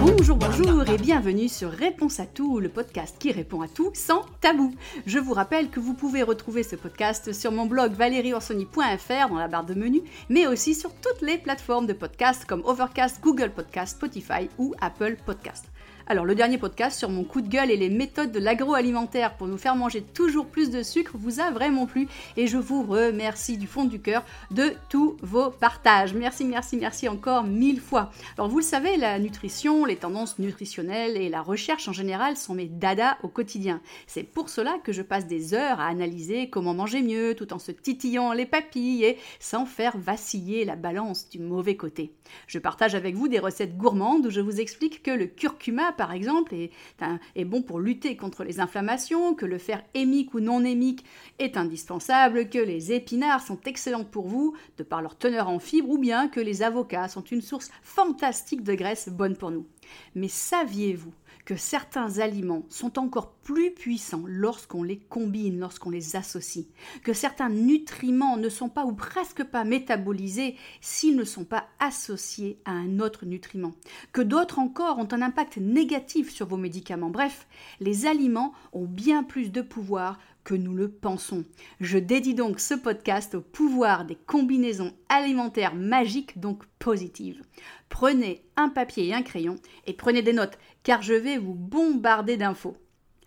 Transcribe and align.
Bonjour, 0.00 0.36
bonjour 0.36 0.88
et 0.88 0.96
bienvenue 0.96 1.48
sur 1.48 1.70
Réponse 1.70 2.20
à 2.20 2.26
tout, 2.26 2.58
le 2.58 2.70
podcast 2.70 3.16
qui 3.18 3.32
répond 3.32 3.60
à 3.60 3.68
tout 3.68 3.90
sans 3.92 4.22
tabou. 4.40 4.74
Je 5.04 5.18
vous 5.18 5.34
rappelle 5.34 5.68
que 5.68 5.80
vous 5.80 5.94
pouvez 5.94 6.22
retrouver 6.22 6.62
ce 6.62 6.76
podcast 6.76 7.32
sur 7.34 7.52
mon 7.52 7.66
blog 7.66 7.92
valérieorsoni.fr 7.92 9.28
dans 9.28 9.38
la 9.38 9.48
barre 9.48 9.66
de 9.66 9.74
menu, 9.74 10.00
mais 10.30 10.46
aussi 10.46 10.74
sur 10.74 10.94
toutes 10.94 11.20
les 11.22 11.38
plateformes 11.38 11.86
de 11.86 11.92
podcast 11.92 12.44
comme 12.46 12.62
Overcast, 12.64 13.20
Google 13.20 13.50
Podcast, 13.50 13.96
Spotify 13.96 14.48
ou 14.58 14.74
Apple 14.80 15.16
Podcast. 15.26 15.71
Alors 16.08 16.24
le 16.24 16.34
dernier 16.34 16.58
podcast 16.58 16.98
sur 16.98 17.10
mon 17.10 17.22
coup 17.22 17.40
de 17.40 17.48
gueule 17.48 17.70
et 17.70 17.76
les 17.76 17.88
méthodes 17.88 18.32
de 18.32 18.40
l'agroalimentaire 18.40 19.36
pour 19.36 19.46
nous 19.46 19.56
faire 19.56 19.76
manger 19.76 20.02
toujours 20.02 20.46
plus 20.46 20.70
de 20.70 20.82
sucre 20.82 21.12
vous 21.14 21.38
a 21.38 21.50
vraiment 21.50 21.86
plu 21.86 22.08
et 22.36 22.48
je 22.48 22.58
vous 22.58 22.82
remercie 22.82 23.56
du 23.56 23.68
fond 23.68 23.84
du 23.84 24.00
cœur 24.00 24.24
de 24.50 24.72
tous 24.88 25.16
vos 25.22 25.50
partages. 25.50 26.14
Merci, 26.14 26.44
merci, 26.44 26.76
merci 26.76 27.08
encore 27.08 27.44
mille 27.44 27.80
fois. 27.80 28.10
Alors 28.36 28.50
vous 28.50 28.58
le 28.58 28.64
savez, 28.64 28.96
la 28.96 29.18
nutrition, 29.20 29.84
les 29.84 29.96
tendances 29.96 30.40
nutritionnelles 30.40 31.16
et 31.16 31.28
la 31.28 31.40
recherche 31.40 31.86
en 31.86 31.92
général 31.92 32.36
sont 32.36 32.54
mes 32.54 32.66
dadas 32.66 33.16
au 33.22 33.28
quotidien. 33.28 33.80
C'est 34.08 34.24
pour 34.24 34.48
cela 34.48 34.78
que 34.82 34.92
je 34.92 35.02
passe 35.02 35.26
des 35.28 35.54
heures 35.54 35.78
à 35.78 35.86
analyser 35.86 36.50
comment 36.50 36.74
manger 36.74 37.02
mieux 37.02 37.34
tout 37.34 37.52
en 37.52 37.58
se 37.60 37.70
titillant 37.70 38.32
les 38.32 38.46
papilles 38.46 39.04
et 39.04 39.18
sans 39.38 39.66
faire 39.66 39.96
vaciller 39.96 40.64
la 40.64 40.74
balance 40.74 41.28
du 41.28 41.38
mauvais 41.38 41.76
côté. 41.76 42.12
Je 42.48 42.58
partage 42.58 42.94
avec 42.94 43.14
vous 43.14 43.28
des 43.28 43.38
recettes 43.38 43.76
gourmandes 43.76 44.26
où 44.26 44.30
je 44.30 44.40
vous 44.40 44.60
explique 44.60 45.02
que 45.02 45.10
le 45.10 45.26
curcuma 45.26 45.91
par 45.92 46.12
exemple, 46.12 46.54
est, 46.54 47.44
bon 47.44 47.62
pour 47.62 47.80
lutter 47.80 48.16
contre 48.16 48.44
les 48.44 48.60
inflammations, 48.60 49.34
que 49.34 49.46
le 49.46 49.58
fer 49.58 49.82
hémique 49.94 50.34
ou 50.34 50.40
non 50.40 50.64
hémique 50.64 51.04
est 51.38 51.56
indispensable, 51.56 52.48
que 52.48 52.58
les 52.58 52.92
épinards 52.92 53.46
sont 53.46 53.60
excellents 53.66 54.04
pour 54.04 54.26
vous, 54.26 54.54
de 54.78 54.82
par 54.82 55.02
leur 55.02 55.16
teneur 55.16 55.48
en 55.48 55.58
fibres, 55.58 55.90
ou 55.90 55.98
bien 55.98 56.28
que 56.28 56.40
les 56.40 56.62
avocats 56.62 57.08
sont 57.08 57.24
une 57.24 57.42
source 57.42 57.70
fantastique 57.82 58.62
de 58.62 58.74
graisse 58.74 59.08
bonne 59.08 59.36
pour 59.36 59.50
nous. 59.50 59.66
Mais 60.14 60.28
saviez-vous 60.28 61.12
que 61.44 61.56
certains 61.56 62.18
aliments 62.18 62.64
sont 62.68 62.98
encore 62.98 63.32
plus 63.32 63.72
puissants 63.72 64.22
lorsqu'on 64.26 64.82
les 64.82 64.98
combine, 64.98 65.58
lorsqu'on 65.58 65.90
les 65.90 66.16
associe, 66.16 66.66
que 67.02 67.12
certains 67.12 67.48
nutriments 67.48 68.36
ne 68.36 68.48
sont 68.48 68.68
pas 68.68 68.84
ou 68.84 68.92
presque 68.92 69.42
pas 69.44 69.64
métabolisés 69.64 70.56
s'ils 70.80 71.16
ne 71.16 71.24
sont 71.24 71.44
pas 71.44 71.66
associés 71.80 72.58
à 72.64 72.72
un 72.72 73.00
autre 73.00 73.26
nutriment, 73.26 73.74
que 74.12 74.22
d'autres 74.22 74.58
encore 74.58 74.98
ont 74.98 75.08
un 75.10 75.22
impact 75.22 75.56
négatif 75.56 76.30
sur 76.30 76.46
vos 76.46 76.56
médicaments. 76.56 77.10
Bref, 77.10 77.46
les 77.80 78.06
aliments 78.06 78.52
ont 78.72 78.86
bien 78.86 79.22
plus 79.22 79.50
de 79.50 79.62
pouvoir 79.62 80.18
que 80.44 80.54
nous 80.54 80.74
le 80.74 80.88
pensons. 80.88 81.44
Je 81.80 81.98
dédie 81.98 82.34
donc 82.34 82.58
ce 82.58 82.74
podcast 82.74 83.34
au 83.34 83.40
pouvoir 83.40 84.04
des 84.04 84.16
combinaisons 84.16 84.92
alimentaires 85.08 85.74
magiques, 85.74 86.40
donc 86.40 86.64
positives. 86.78 87.42
Prenez 87.92 88.42
un 88.56 88.70
papier 88.70 89.08
et 89.08 89.14
un 89.14 89.20
crayon 89.20 89.56
et 89.86 89.92
prenez 89.92 90.22
des 90.22 90.32
notes, 90.32 90.58
car 90.82 91.02
je 91.02 91.12
vais 91.12 91.36
vous 91.36 91.52
bombarder 91.52 92.38
d'infos. 92.38 92.74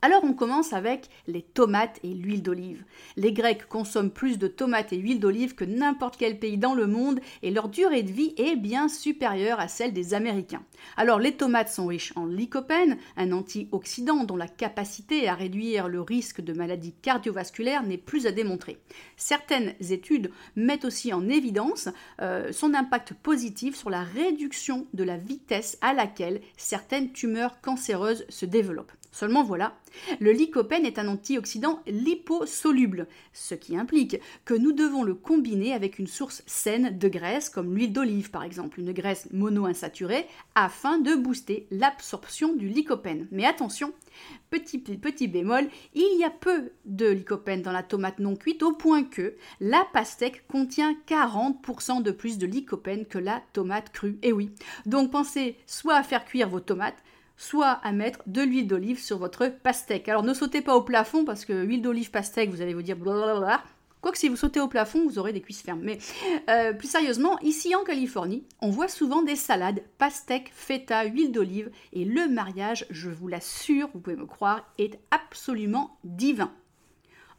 Alors 0.05 0.23
on 0.23 0.33
commence 0.33 0.71
avec 0.71 1.09
les 1.25 1.41
tomates 1.41 1.99
et 2.03 2.13
l'huile 2.13 2.43
d'olive. 2.43 2.83
Les 3.17 3.33
Grecs 3.33 3.67
consomment 3.67 4.11
plus 4.11 4.37
de 4.37 4.47
tomates 4.47 4.93
et 4.93 4.97
huile 4.97 5.19
d'olive 5.19 5.55
que 5.55 5.65
n'importe 5.65 6.17
quel 6.17 6.37
pays 6.37 6.59
dans 6.59 6.75
le 6.75 6.85
monde 6.85 7.19
et 7.41 7.49
leur 7.49 7.69
durée 7.69 8.03
de 8.03 8.11
vie 8.11 8.35
est 8.37 8.55
bien 8.55 8.87
supérieure 8.87 9.59
à 9.59 9.67
celle 9.67 9.93
des 9.93 10.13
Américains. 10.13 10.61
Alors 10.95 11.17
les 11.17 11.31
tomates 11.31 11.69
sont 11.69 11.87
riches 11.87 12.13
en 12.15 12.27
lycopène, 12.27 12.99
un 13.17 13.31
antioxydant 13.31 14.25
dont 14.25 14.35
la 14.35 14.47
capacité 14.47 15.27
à 15.27 15.33
réduire 15.33 15.87
le 15.87 16.01
risque 16.01 16.41
de 16.41 16.53
maladies 16.53 16.93
cardiovasculaires 17.01 17.81
n'est 17.81 17.97
plus 17.97 18.27
à 18.27 18.31
démontrer. 18.31 18.77
Certaines 19.17 19.73
études 19.89 20.29
mettent 20.55 20.85
aussi 20.85 21.13
en 21.13 21.27
évidence 21.29 21.89
euh, 22.21 22.51
son 22.51 22.75
impact 22.75 23.15
positif 23.15 23.75
sur 23.75 23.89
la 23.89 24.03
réduction 24.03 24.85
de 24.93 25.03
la 25.03 25.17
vitesse 25.17 25.79
à 25.81 25.93
laquelle 25.93 26.41
certaines 26.57 27.11
tumeurs 27.11 27.59
cancéreuses 27.59 28.23
se 28.29 28.45
développent. 28.45 28.91
Seulement 29.15 29.43
voilà, 29.43 29.77
le 30.19 30.33
lycopène 30.33 30.85
est 30.85 30.99
un 30.99 31.07
antioxydant 31.07 31.81
liposoluble, 31.87 33.07
ce 33.31 33.55
qui 33.55 33.77
implique 33.77 34.17
que 34.43 34.53
nous 34.53 34.73
devons 34.73 35.03
le 35.03 35.13
combiner 35.15 35.71
avec 35.71 35.99
une 35.99 36.07
source 36.07 36.43
saine 36.47 36.97
de 36.97 37.07
graisse, 37.07 37.49
comme 37.49 37.73
l'huile 37.73 37.93
d'olive 37.93 38.29
par 38.29 38.43
exemple, 38.43 38.81
une 38.81 38.91
graisse 38.91 39.29
monoinsaturée, 39.31 40.27
afin 40.53 40.97
de 40.97 41.15
booster 41.15 41.65
l'absorption 41.71 42.55
du 42.55 42.67
lycopène. 42.67 43.29
Mais 43.31 43.45
attention, 43.45 43.93
petit, 44.49 45.27
bémol, 45.29 45.69
il 45.93 46.19
y 46.19 46.25
a 46.25 46.29
peu 46.29 46.73
de 46.83 47.07
lycopène 47.07 47.61
dans 47.61 47.71
la 47.71 47.83
tomate 47.83 48.19
non 48.19 48.35
cuite 48.35 48.63
au 48.63 48.73
point 48.73 49.05
que 49.05 49.37
la 49.61 49.87
pastèque 49.93 50.45
contient 50.49 50.93
40% 51.07 52.03
de 52.03 52.11
plus 52.11 52.37
de 52.37 52.47
lycopène 52.47 53.05
que 53.05 53.17
la 53.17 53.41
tomate 53.53 53.93
crue. 53.93 54.19
Et 54.23 54.33
oui, 54.33 54.51
donc 54.85 55.09
pensez 55.09 55.55
soit 55.67 55.95
à 55.95 56.03
faire 56.03 56.25
cuire 56.25 56.49
vos 56.49 56.59
tomates, 56.59 57.01
soit 57.37 57.71
à 57.83 57.91
mettre 57.91 58.19
de 58.27 58.41
l'huile 58.41 58.67
d'olive 58.67 58.99
sur 58.99 59.17
votre 59.17 59.47
pastèque. 59.47 60.09
Alors 60.09 60.23
ne 60.23 60.33
sautez 60.33 60.61
pas 60.61 60.75
au 60.75 60.81
plafond 60.81 61.25
parce 61.25 61.45
que 61.45 61.63
huile 61.63 61.81
d'olive 61.81 62.11
pastèque, 62.11 62.49
vous 62.49 62.61
allez 62.61 62.73
vous 62.73 62.81
dire 62.81 62.97
blablabla. 62.97 63.61
Quoique 64.01 64.19
si 64.19 64.29
vous 64.29 64.35
sautez 64.35 64.59
au 64.59 64.67
plafond, 64.67 65.03
vous 65.03 65.17
aurez 65.17 65.33
des 65.33 65.41
cuisses 65.41 65.63
fermes. 65.63 65.81
Mais 65.81 65.97
euh, 66.47 66.73
plus 66.73 66.87
sérieusement, 66.87 67.39
ici 67.39 67.73
en 67.75 67.83
Californie, 67.83 68.43
on 68.61 68.69
voit 68.69 68.87
souvent 68.87 69.23
des 69.23 69.35
salades, 69.35 69.81
pastèque, 69.97 70.51
feta, 70.53 71.05
huile 71.05 71.31
d'olive, 71.31 71.71
et 71.91 72.05
le 72.05 72.27
mariage, 72.27 72.85
je 72.91 73.09
vous 73.09 73.27
l'assure, 73.27 73.89
vous 73.95 73.99
pouvez 73.99 74.15
me 74.15 74.27
croire, 74.27 74.71
est 74.77 74.99
absolument 75.09 75.97
divin. 76.03 76.51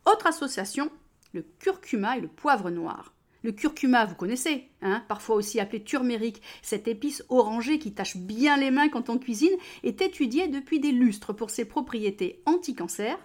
Autre 0.06 0.26
association, 0.26 0.90
le 1.34 1.44
curcuma 1.60 2.18
et 2.18 2.20
le 2.20 2.26
poivre 2.26 2.70
noir. 2.70 3.12
Le 3.46 3.52
curcuma, 3.52 4.04
vous 4.04 4.16
connaissez, 4.16 4.66
hein, 4.82 5.04
parfois 5.06 5.36
aussi 5.36 5.60
appelé 5.60 5.80
turmérique, 5.84 6.42
cette 6.62 6.88
épice 6.88 7.24
orangée 7.28 7.78
qui 7.78 7.92
tache 7.92 8.16
bien 8.16 8.56
les 8.56 8.72
mains 8.72 8.88
quand 8.88 9.08
on 9.08 9.18
cuisine, 9.18 9.56
est 9.84 10.02
étudiée 10.02 10.48
depuis 10.48 10.80
des 10.80 10.90
lustres 10.90 11.32
pour 11.32 11.50
ses 11.50 11.64
propriétés 11.64 12.42
anti-cancer, 12.44 13.16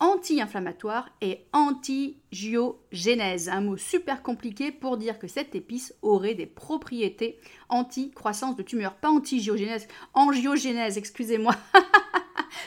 anti-inflammatoire 0.00 1.10
et 1.20 1.40
anti-giogénèse. 1.52 3.50
Un 3.50 3.60
mot 3.60 3.76
super 3.76 4.22
compliqué 4.22 4.72
pour 4.72 4.96
dire 4.96 5.18
que 5.18 5.28
cette 5.28 5.54
épice 5.54 5.94
aurait 6.00 6.34
des 6.34 6.46
propriétés 6.46 7.38
anti-croissance 7.68 8.56
de 8.56 8.62
tumeurs. 8.62 8.94
Pas 8.94 9.10
anti-giogénèse, 9.10 9.88
angiogénèse, 10.14 10.96
excusez-moi. 10.96 11.54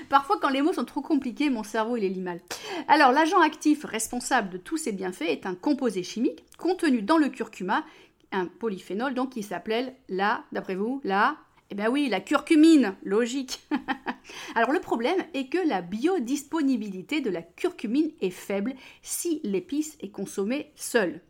Parfois, 0.09 0.37
quand 0.41 0.49
les 0.49 0.61
mots 0.61 0.73
sont 0.73 0.85
trop 0.85 1.01
compliqués, 1.01 1.49
mon 1.49 1.63
cerveau 1.63 1.97
il 1.97 2.03
est 2.03 2.09
lit 2.09 2.21
mal. 2.21 2.39
Alors, 2.87 3.11
l'agent 3.11 3.39
actif 3.41 3.83
responsable 3.83 4.49
de 4.49 4.57
tous 4.57 4.77
ces 4.77 4.91
bienfaits 4.91 5.21
est 5.29 5.45
un 5.45 5.55
composé 5.55 6.03
chimique 6.03 6.43
contenu 6.57 7.01
dans 7.01 7.17
le 7.17 7.29
curcuma, 7.29 7.83
un 8.31 8.45
polyphénol 8.45 9.13
donc 9.13 9.31
qui 9.31 9.43
s'appelle 9.43 9.93
la, 10.07 10.43
d'après 10.51 10.75
vous, 10.75 11.01
la 11.03 11.37
eh 11.71 11.75
bien 11.75 11.89
oui, 11.89 12.09
la 12.09 12.19
curcumine, 12.19 12.95
logique. 13.03 13.61
Alors 14.55 14.71
le 14.71 14.79
problème 14.79 15.23
est 15.35 15.49
que 15.49 15.59
la 15.67 15.81
biodisponibilité 15.81 17.21
de 17.21 17.29
la 17.29 17.43
curcumine 17.43 18.11
est 18.21 18.31
faible 18.31 18.73
si 19.03 19.39
l'épice 19.43 19.95
est 20.01 20.09
consommée 20.09 20.71
seule. 20.75 21.21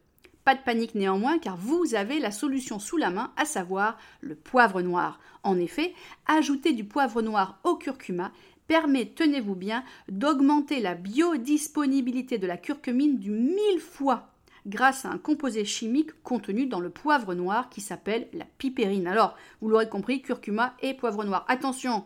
Pas 0.50 0.56
de 0.56 0.62
panique 0.62 0.96
néanmoins 0.96 1.38
car 1.38 1.58
vous 1.58 1.94
avez 1.94 2.20
la 2.20 2.32
solution 2.32 2.80
sous 2.80 2.98
la 2.98 3.12
main, 3.12 3.32
à 3.38 3.46
savoir 3.46 4.00
le 4.20 4.34
poivre 4.34 4.82
noir. 4.82 5.20
En 5.44 5.60
effet, 5.60 5.94
ajouter 6.26 6.74
du 6.74 6.86
poivre 6.86 7.22
noir 7.22 7.60
au 7.64 7.76
curcuma 7.76 8.32
permet, 8.66 9.06
tenez-vous 9.06 9.54
bien, 9.54 9.84
d'augmenter 10.08 10.80
la 10.80 10.96
biodisponibilité 10.96 12.40
de 12.40 12.48
la 12.48 12.58
curcumine 12.58 13.20
du 13.20 13.30
mille 13.30 13.80
fois 13.80 14.32
grâce 14.66 15.06
à 15.06 15.10
un 15.10 15.20
composé 15.20 15.66
chimique 15.66 16.20
contenu 16.24 16.66
dans 16.66 16.80
le 16.80 16.90
poivre 16.90 17.36
noir 17.36 17.70
qui 17.70 17.80
s'appelle 17.80 18.28
la 18.34 18.46
pipérine. 18.58 19.06
Alors, 19.06 19.38
vous 19.62 19.70
l'aurez 19.70 19.88
compris, 19.88 20.24
curcuma 20.24 20.74
et 20.82 20.96
poivre 20.96 21.26
noir. 21.26 21.46
Attention, 21.48 22.06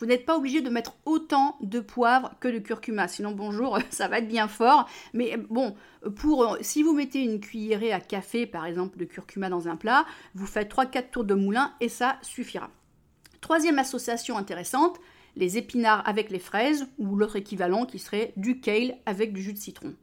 vous 0.00 0.06
n'êtes 0.06 0.24
pas 0.24 0.36
obligé 0.36 0.62
de 0.62 0.70
mettre 0.70 0.96
autant 1.04 1.56
de 1.60 1.78
poivre 1.78 2.34
que 2.40 2.48
de 2.48 2.58
curcuma, 2.58 3.06
sinon 3.06 3.32
bonjour, 3.32 3.78
ça 3.90 4.08
va 4.08 4.18
être 4.18 4.28
bien 4.28 4.48
fort. 4.48 4.88
Mais 5.12 5.36
bon, 5.36 5.76
pour 6.16 6.56
si 6.62 6.82
vous 6.82 6.94
mettez 6.94 7.22
une 7.22 7.38
cuillerée 7.38 7.92
à 7.92 8.00
café 8.00 8.46
par 8.46 8.64
exemple 8.64 8.98
de 8.98 9.04
curcuma 9.04 9.50
dans 9.50 9.68
un 9.68 9.76
plat, 9.76 10.06
vous 10.34 10.46
faites 10.46 10.74
3-4 10.74 11.10
tours 11.10 11.24
de 11.24 11.34
moulin 11.34 11.74
et 11.80 11.90
ça 11.90 12.18
suffira. 12.22 12.70
Troisième 13.42 13.78
association 13.78 14.38
intéressante, 14.38 14.98
les 15.36 15.58
épinards 15.58 16.06
avec 16.08 16.30
les 16.30 16.38
fraises, 16.38 16.86
ou 16.98 17.16
l'autre 17.16 17.36
équivalent 17.36 17.86
qui 17.86 17.98
serait 17.98 18.32
du 18.36 18.60
kale 18.60 18.96
avec 19.06 19.32
du 19.32 19.42
jus 19.42 19.52
de 19.52 19.58
citron. 19.58 19.94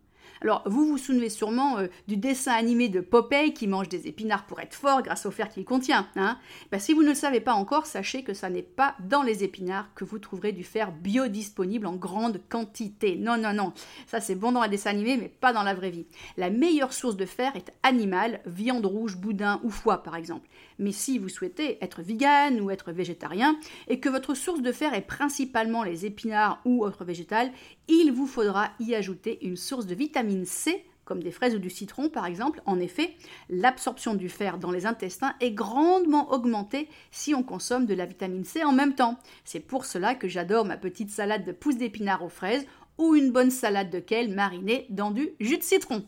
Alors, 0.41 0.63
vous 0.65 0.85
vous 0.85 0.97
souvenez 0.97 1.29
sûrement 1.29 1.79
euh, 1.79 1.87
du 2.07 2.17
dessin 2.17 2.53
animé 2.53 2.89
de 2.89 3.01
Popeye 3.01 3.53
qui 3.53 3.67
mange 3.67 3.89
des 3.89 4.07
épinards 4.07 4.45
pour 4.45 4.59
être 4.59 4.73
fort 4.73 5.01
grâce 5.01 5.25
au 5.25 5.31
fer 5.31 5.49
qu'il 5.49 5.65
contient. 5.65 6.07
Hein 6.15 6.37
ben, 6.71 6.79
si 6.79 6.93
vous 6.93 7.03
ne 7.03 7.09
le 7.09 7.15
savez 7.15 7.39
pas 7.39 7.53
encore, 7.53 7.85
sachez 7.85 8.23
que 8.23 8.33
ça 8.33 8.49
n'est 8.49 8.61
pas 8.61 8.95
dans 8.99 9.23
les 9.23 9.43
épinards 9.43 9.93
que 9.95 10.03
vous 10.03 10.19
trouverez 10.19 10.51
du 10.51 10.63
fer 10.63 10.91
biodisponible 10.91 11.87
en 11.87 11.95
grande 11.95 12.41
quantité. 12.49 13.15
Non, 13.15 13.37
non, 13.37 13.53
non. 13.53 13.73
Ça, 14.05 14.19
c'est 14.19 14.35
bon 14.35 14.51
dans 14.51 14.61
un 14.61 14.67
dessin 14.67 14.91
animé, 14.91 15.17
mais 15.17 15.29
pas 15.29 15.53
dans 15.53 15.63
la 15.63 15.73
vraie 15.73 15.91
vie. 15.91 16.05
La 16.37 16.49
meilleure 16.49 16.93
source 16.93 17.17
de 17.17 17.25
fer 17.25 17.55
est 17.55 17.73
animale, 17.83 18.41
viande 18.45 18.85
rouge, 18.85 19.17
boudin 19.17 19.59
ou 19.63 19.69
foie, 19.69 20.03
par 20.03 20.15
exemple. 20.15 20.47
Mais 20.79 20.91
si 20.91 21.17
vous 21.17 21.29
souhaitez 21.29 21.83
être 21.83 22.01
vegan 22.01 22.61
ou 22.61 22.69
être 22.69 22.91
végétarien 22.91 23.57
et 23.87 23.99
que 23.99 24.09
votre 24.09 24.35
source 24.35 24.61
de 24.61 24.71
fer 24.71 24.93
est 24.93 25.01
principalement 25.01 25.83
les 25.83 26.05
épinards 26.05 26.61
ou 26.65 26.83
autres 26.83 27.05
végétales, 27.05 27.51
il 27.87 28.11
vous 28.11 28.27
faudra 28.27 28.69
y 28.79 28.95
ajouter 28.95 29.39
une 29.45 29.57
source 29.57 29.85
de 29.85 29.95
vitamine 29.95 30.45
C 30.45 30.85
comme 31.07 31.23
des 31.23 31.31
fraises 31.31 31.55
ou 31.55 31.59
du 31.59 31.69
citron 31.69 32.09
par 32.09 32.25
exemple. 32.25 32.61
En 32.65 32.79
effet, 32.79 33.15
l'absorption 33.49 34.13
du 34.13 34.29
fer 34.29 34.59
dans 34.59 34.71
les 34.71 34.85
intestins 34.85 35.33
est 35.39 35.51
grandement 35.51 36.31
augmentée 36.31 36.89
si 37.11 37.33
on 37.33 37.43
consomme 37.43 37.85
de 37.85 37.93
la 37.95 38.05
vitamine 38.05 38.43
C 38.43 38.63
en 38.63 38.73
même 38.73 38.93
temps. 38.93 39.17
C'est 39.45 39.61
pour 39.61 39.85
cela 39.85 40.13
que 40.13 40.27
j'adore 40.27 40.65
ma 40.65 40.77
petite 40.77 41.09
salade 41.09 41.45
de 41.45 41.53
pousses 41.53 41.77
d'épinards 41.77 42.23
aux 42.23 42.29
fraises 42.29 42.67
ou 42.97 43.15
une 43.15 43.31
bonne 43.31 43.51
salade 43.51 43.89
de 43.89 43.99
kale 43.99 44.29
marinée 44.29 44.85
dans 44.89 45.11
du 45.11 45.29
jus 45.39 45.57
de 45.57 45.63
citron. 45.63 46.03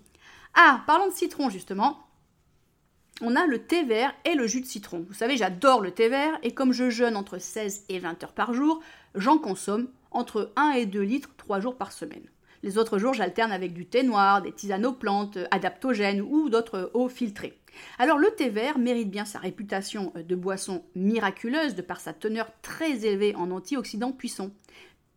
Ah, 0.54 0.84
parlons 0.86 1.08
de 1.08 1.14
citron 1.14 1.50
justement. 1.50 2.09
On 3.22 3.36
a 3.36 3.46
le 3.46 3.60
thé 3.60 3.84
vert 3.84 4.14
et 4.24 4.34
le 4.34 4.48
jus 4.48 4.62
de 4.62 4.66
citron. 4.66 5.06
Vous 5.08 5.14
savez, 5.14 5.36
j'adore 5.36 5.82
le 5.82 5.92
thé 5.92 6.08
vert 6.08 6.40
et 6.42 6.54
comme 6.54 6.72
je 6.72 6.90
jeûne 6.90 7.18
entre 7.18 7.38
16 7.38 7.86
et 7.90 8.00
20 8.00 8.24
heures 8.24 8.32
par 8.32 8.54
jour, 8.54 8.80
j'en 9.14 9.38
consomme 9.38 9.90
entre 10.12 10.54
1 10.56 10.72
et 10.72 10.86
2 10.86 11.02
litres 11.02 11.30
3 11.36 11.60
jours 11.60 11.76
par 11.76 11.92
semaine. 11.92 12.24
Les 12.64 12.78
autres 12.78 12.98
jours, 12.98 13.14
j'alterne 13.14 13.52
avec 13.52 13.74
du 13.74 13.86
thé 13.86 14.04
noir, 14.04 14.42
des 14.42 14.54
tisanes 14.54 14.86
aux 14.86 14.94
plantes, 14.94 15.38
adaptogènes 15.52 16.22
ou 16.22 16.50
d'autres 16.50 16.92
eaux 16.94 17.10
filtrées. 17.10 17.60
Alors 17.98 18.18
le 18.18 18.30
thé 18.32 18.50
vert 18.50 18.80
mérite 18.80 19.12
bien 19.12 19.26
sa 19.26 19.40
réputation 19.40 20.14
de 20.16 20.36
boisson 20.36 20.84
miraculeuse 20.96 21.76
de 21.76 21.82
par 21.82 22.00
sa 22.00 22.14
teneur 22.14 22.50
très 22.62 23.06
élevée 23.06 23.36
en 23.36 23.52
antioxydants 23.52 24.14
puissants. 24.14 24.52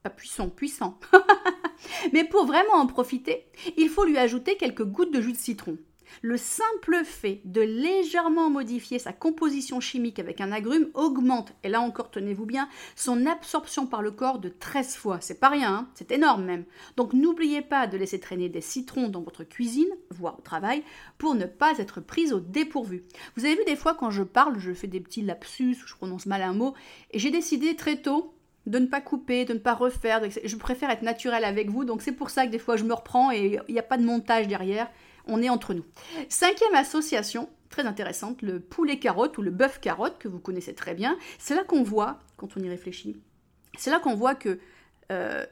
Pas 0.02 0.10
puissant, 0.10 0.48
puissant. 0.48 0.98
Mais 2.12 2.24
pour 2.24 2.46
vraiment 2.46 2.74
en 2.74 2.86
profiter, 2.88 3.46
il 3.76 3.88
faut 3.88 4.04
lui 4.04 4.18
ajouter 4.18 4.56
quelques 4.56 4.84
gouttes 4.84 5.12
de 5.12 5.20
jus 5.20 5.32
de 5.32 5.36
citron. 5.36 5.78
Le 6.20 6.36
simple 6.36 7.02
fait 7.04 7.40
de 7.44 7.60
légèrement 7.60 8.50
modifier 8.50 8.98
sa 8.98 9.12
composition 9.12 9.80
chimique 9.80 10.18
avec 10.18 10.40
un 10.40 10.52
agrume 10.52 10.88
augmente, 10.94 11.54
et 11.64 11.68
là 11.68 11.80
encore 11.80 12.10
tenez-vous 12.10 12.46
bien, 12.46 12.68
son 12.96 13.26
absorption 13.26 13.86
par 13.86 14.02
le 14.02 14.10
corps 14.10 14.38
de 14.38 14.48
13 14.48 14.96
fois. 14.96 15.18
C'est 15.20 15.40
pas 15.40 15.48
rien, 15.48 15.74
hein 15.74 15.88
c'est 15.94 16.12
énorme 16.12 16.44
même. 16.44 16.64
Donc 16.96 17.14
n'oubliez 17.14 17.62
pas 17.62 17.86
de 17.86 17.96
laisser 17.96 18.20
traîner 18.20 18.48
des 18.48 18.60
citrons 18.60 19.08
dans 19.08 19.22
votre 19.22 19.44
cuisine, 19.44 19.88
voire 20.10 20.38
au 20.38 20.42
travail, 20.42 20.82
pour 21.18 21.34
ne 21.34 21.46
pas 21.46 21.78
être 21.78 22.00
prise 22.00 22.32
au 22.32 22.40
dépourvu. 22.40 23.02
Vous 23.36 23.44
avez 23.44 23.56
vu 23.56 23.64
des 23.64 23.76
fois 23.76 23.94
quand 23.94 24.10
je 24.10 24.22
parle, 24.22 24.58
je 24.58 24.72
fais 24.72 24.86
des 24.86 25.00
petits 25.00 25.22
lapsus, 25.22 25.76
ou 25.82 25.86
je 25.86 25.94
prononce 25.94 26.26
mal 26.26 26.42
un 26.42 26.52
mot, 26.52 26.74
et 27.10 27.18
j'ai 27.18 27.30
décidé 27.30 27.74
très 27.76 27.96
tôt 27.96 28.34
de 28.66 28.78
ne 28.78 28.86
pas 28.86 29.00
couper, 29.00 29.44
de 29.44 29.54
ne 29.54 29.58
pas 29.58 29.74
refaire. 29.74 30.22
Je 30.44 30.56
préfère 30.56 30.90
être 30.90 31.02
naturel 31.02 31.44
avec 31.44 31.68
vous, 31.68 31.84
donc 31.84 32.02
c'est 32.02 32.12
pour 32.12 32.30
ça 32.30 32.46
que 32.46 32.52
des 32.52 32.58
fois 32.58 32.76
je 32.76 32.84
me 32.84 32.94
reprends 32.94 33.30
et 33.30 33.58
il 33.68 33.72
n'y 33.72 33.80
a 33.80 33.84
pas 33.84 33.96
de 33.96 34.04
montage 34.04 34.46
derrière. 34.46 34.88
On 35.26 35.42
est 35.42 35.48
entre 35.48 35.74
nous. 35.74 35.84
Cinquième 36.28 36.74
association, 36.74 37.48
très 37.68 37.86
intéressante, 37.86 38.42
le 38.42 38.60
poulet 38.60 38.98
carotte 38.98 39.36
ou 39.38 39.42
le 39.42 39.50
bœuf 39.50 39.80
carotte 39.80 40.18
que 40.18 40.28
vous 40.28 40.38
connaissez 40.38 40.74
très 40.74 40.94
bien. 40.94 41.16
C'est 41.38 41.54
là 41.54 41.64
qu'on 41.64 41.82
voit, 41.82 42.18
quand 42.36 42.56
on 42.56 42.60
y 42.60 42.68
réfléchit, 42.68 43.16
c'est 43.78 43.90
là 43.90 43.98
qu'on 43.98 44.14
voit 44.14 44.34
que 44.34 44.58
euh, 45.10 45.44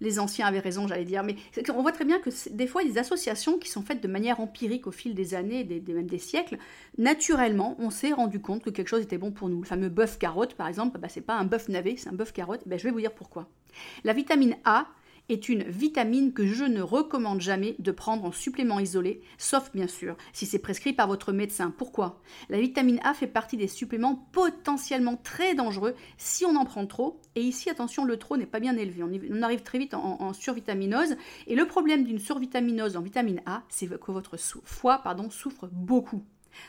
les 0.00 0.18
anciens 0.18 0.46
avaient 0.46 0.58
raison, 0.58 0.86
j'allais 0.86 1.04
dire, 1.04 1.22
mais 1.22 1.36
on 1.72 1.82
voit 1.82 1.92
très 1.92 2.04
bien 2.04 2.18
que 2.18 2.30
des 2.50 2.66
fois, 2.66 2.84
des 2.84 2.98
associations 2.98 3.58
qui 3.58 3.68
sont 3.68 3.82
faites 3.82 4.02
de 4.02 4.08
manière 4.08 4.40
empirique 4.40 4.86
au 4.86 4.90
fil 4.90 5.14
des 5.14 5.34
années, 5.34 5.64
des, 5.64 5.80
même 5.92 6.06
des 6.06 6.18
siècles. 6.18 6.58
Naturellement, 6.98 7.76
on 7.78 7.90
s'est 7.90 8.12
rendu 8.12 8.40
compte 8.40 8.62
que 8.62 8.70
quelque 8.70 8.88
chose 8.88 9.02
était 9.02 9.18
bon 9.18 9.30
pour 9.30 9.48
nous. 9.48 9.60
Le 9.60 9.66
fameux 9.66 9.88
bœuf 9.88 10.18
carotte, 10.18 10.54
par 10.54 10.66
exemple, 10.66 10.98
bah, 10.98 11.08
c'est 11.08 11.20
pas 11.20 11.34
un 11.34 11.44
bœuf 11.44 11.68
navet, 11.68 11.94
c'est 11.96 12.08
un 12.08 12.14
bœuf 12.14 12.32
carotte. 12.32 12.62
Bah, 12.66 12.76
je 12.76 12.84
vais 12.84 12.90
vous 12.90 13.00
dire 13.00 13.12
pourquoi. 13.12 13.48
La 14.04 14.12
vitamine 14.12 14.56
A 14.64 14.86
est 15.32 15.48
une 15.48 15.64
vitamine 15.64 16.32
que 16.32 16.46
je 16.46 16.64
ne 16.64 16.82
recommande 16.82 17.40
jamais 17.40 17.76
de 17.78 17.90
prendre 17.90 18.24
en 18.24 18.32
supplément 18.32 18.80
isolé, 18.80 19.20
sauf 19.38 19.70
bien 19.72 19.86
sûr 19.86 20.16
si 20.32 20.46
c'est 20.46 20.58
prescrit 20.58 20.92
par 20.92 21.08
votre 21.08 21.32
médecin. 21.32 21.72
Pourquoi? 21.76 22.20
La 22.48 22.60
vitamine 22.60 23.00
A 23.02 23.14
fait 23.14 23.26
partie 23.26 23.56
des 23.56 23.68
suppléments 23.68 24.28
potentiellement 24.32 25.16
très 25.16 25.54
dangereux 25.54 25.94
si 26.18 26.44
on 26.44 26.56
en 26.56 26.64
prend 26.64 26.86
trop. 26.86 27.20
Et 27.34 27.42
ici, 27.42 27.70
attention, 27.70 28.04
le 28.04 28.16
trop 28.16 28.36
n'est 28.36 28.46
pas 28.46 28.60
bien 28.60 28.76
élevé. 28.76 29.02
On, 29.02 29.42
arrive 29.42 29.62
très 29.62 29.78
vite 29.78 29.94
en, 29.94 30.32
survitaminose. 30.32 31.16
Et 31.46 31.54
le 31.54 31.66
problème 31.66 32.04
d'une 32.04 32.18
survitaminose 32.18 32.96
en 32.96 33.00
vitamine 33.00 33.40
A, 33.46 33.62
c'est 33.68 33.88
que 33.88 34.12
votre 34.12 34.36
foie 34.64 34.98
pardon, 34.98 35.30
souffre 35.30 35.68
beaucoup. 35.72 36.22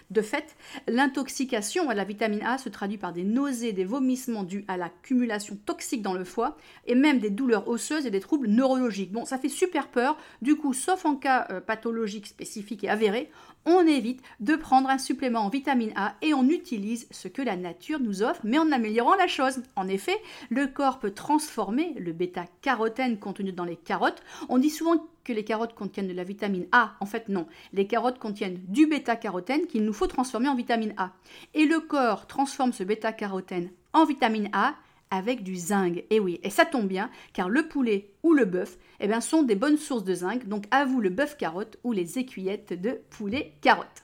De 0.09 0.21
fait, 0.21 0.55
l'intoxication 0.87 1.89
à 1.89 1.93
la 1.93 2.03
vitamine 2.03 2.43
A 2.43 2.57
se 2.57 2.69
traduit 2.69 2.97
par 2.97 3.13
des 3.13 3.23
nausées, 3.23 3.73
des 3.73 3.85
vomissements 3.85 4.43
dus 4.43 4.65
à 4.67 4.77
l'accumulation 4.77 5.57
toxique 5.65 6.01
dans 6.01 6.13
le 6.13 6.23
foie 6.23 6.57
et 6.85 6.95
même 6.95 7.19
des 7.19 7.29
douleurs 7.29 7.67
osseuses 7.67 8.05
et 8.05 8.11
des 8.11 8.19
troubles 8.19 8.47
neurologiques. 8.47 9.11
Bon, 9.11 9.25
ça 9.25 9.37
fait 9.37 9.49
super 9.49 9.87
peur. 9.87 10.17
Du 10.41 10.55
coup, 10.55 10.73
sauf 10.73 11.05
en 11.05 11.15
cas 11.15 11.47
euh, 11.49 11.61
pathologique 11.61 12.27
spécifique 12.27 12.83
et 12.83 12.89
avéré, 12.89 13.29
on 13.65 13.85
évite 13.85 14.21
de 14.39 14.55
prendre 14.55 14.89
un 14.89 14.97
supplément 14.97 15.41
en 15.41 15.49
vitamine 15.49 15.93
A 15.95 16.15
et 16.21 16.33
on 16.33 16.47
utilise 16.47 17.07
ce 17.11 17.27
que 17.27 17.41
la 17.41 17.55
nature 17.55 17.99
nous 17.99 18.23
offre, 18.23 18.41
mais 18.43 18.57
en 18.57 18.71
améliorant 18.71 19.15
la 19.15 19.27
chose. 19.27 19.61
En 19.75 19.87
effet, 19.87 20.17
le 20.49 20.67
corps 20.67 20.99
peut 20.99 21.11
transformer 21.11 21.93
le 21.99 22.13
bêta-carotène 22.13 23.19
contenu 23.19 23.51
dans 23.51 23.65
les 23.65 23.75
carottes. 23.75 24.23
On 24.49 24.57
dit 24.57 24.69
souvent 24.69 25.07
que 25.23 25.33
les 25.33 25.43
carottes 25.43 25.75
contiennent 25.75 26.07
de 26.07 26.13
la 26.13 26.23
vitamine 26.23 26.67
A. 26.71 26.93
En 26.99 27.05
fait, 27.05 27.29
non. 27.29 27.47
Les 27.73 27.87
carottes 27.87 28.19
contiennent 28.19 28.59
du 28.67 28.87
bêta-carotène 28.87 29.67
qu'il 29.67 29.83
nous 29.83 29.93
faut 29.93 30.07
transformer 30.07 30.49
en 30.49 30.55
vitamine 30.55 30.93
A. 30.97 31.11
Et 31.53 31.65
le 31.65 31.79
corps 31.79 32.27
transforme 32.27 32.73
ce 32.73 32.83
bêta-carotène 32.83 33.69
en 33.93 34.05
vitamine 34.05 34.49
A 34.53 34.75
avec 35.11 35.43
du 35.43 35.55
zinc. 35.55 36.03
Et 36.09 36.19
oui, 36.19 36.39
et 36.41 36.49
ça 36.49 36.65
tombe 36.65 36.87
bien, 36.87 37.11
car 37.33 37.49
le 37.49 37.67
poulet 37.67 38.09
ou 38.23 38.33
le 38.33 38.45
bœuf 38.45 38.77
eh 38.99 39.07
bien, 39.07 39.21
sont 39.21 39.43
des 39.43 39.55
bonnes 39.55 39.77
sources 39.77 40.03
de 40.03 40.15
zinc. 40.15 40.47
Donc 40.47 40.65
à 40.71 40.85
vous 40.85 41.01
le 41.01 41.09
bœuf 41.09 41.37
carotte 41.37 41.77
ou 41.83 41.91
les 41.91 42.17
écuyettes 42.17 42.73
de 42.73 43.01
poulet 43.09 43.53
carotte. 43.61 44.03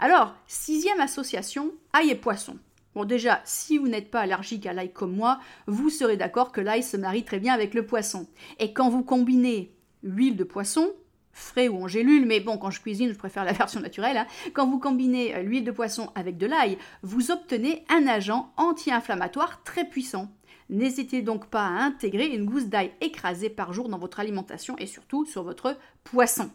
Alors, 0.00 0.34
sixième 0.46 1.00
association, 1.00 1.72
ail 1.92 2.10
et 2.10 2.14
poisson. 2.14 2.58
Bon 2.94 3.04
déjà, 3.04 3.40
si 3.44 3.78
vous 3.78 3.86
n'êtes 3.86 4.10
pas 4.10 4.20
allergique 4.20 4.66
à 4.66 4.72
l'ail 4.72 4.92
comme 4.92 5.14
moi, 5.14 5.38
vous 5.66 5.90
serez 5.90 6.16
d'accord 6.16 6.50
que 6.50 6.60
l'ail 6.60 6.82
se 6.82 6.96
marie 6.96 7.24
très 7.24 7.38
bien 7.38 7.54
avec 7.54 7.72
le 7.72 7.86
poisson. 7.86 8.26
Et 8.58 8.72
quand 8.72 8.90
vous 8.90 9.04
combinez 9.04 9.72
huile 10.02 10.36
de 10.36 10.44
poisson, 10.44 10.90
frais 11.32 11.68
ou 11.68 11.84
en 11.84 11.88
gélule, 11.88 12.26
mais 12.26 12.40
bon, 12.40 12.58
quand 12.58 12.70
je 12.70 12.80
cuisine, 12.80 13.10
je 13.10 13.18
préfère 13.18 13.44
la 13.44 13.52
version 13.54 13.80
naturelle. 13.80 14.16
Hein. 14.16 14.26
Quand 14.54 14.66
vous 14.66 14.78
combinez 14.78 15.34
euh, 15.34 15.42
l'huile 15.42 15.64
de 15.64 15.70
poisson 15.70 16.10
avec 16.14 16.36
de 16.36 16.46
l'ail, 16.46 16.78
vous 17.02 17.30
obtenez 17.30 17.84
un 17.88 18.06
agent 18.06 18.52
anti-inflammatoire 18.56 19.62
très 19.62 19.84
puissant. 19.84 20.28
N'hésitez 20.70 21.20
donc 21.20 21.46
pas 21.46 21.66
à 21.66 21.82
intégrer 21.82 22.28
une 22.28 22.46
gousse 22.46 22.66
d'ail 22.66 22.92
écrasée 23.00 23.50
par 23.50 23.72
jour 23.72 23.88
dans 23.88 23.98
votre 23.98 24.20
alimentation 24.20 24.78
et 24.78 24.86
surtout 24.86 25.26
sur 25.26 25.42
votre 25.42 25.76
poisson. 26.04 26.48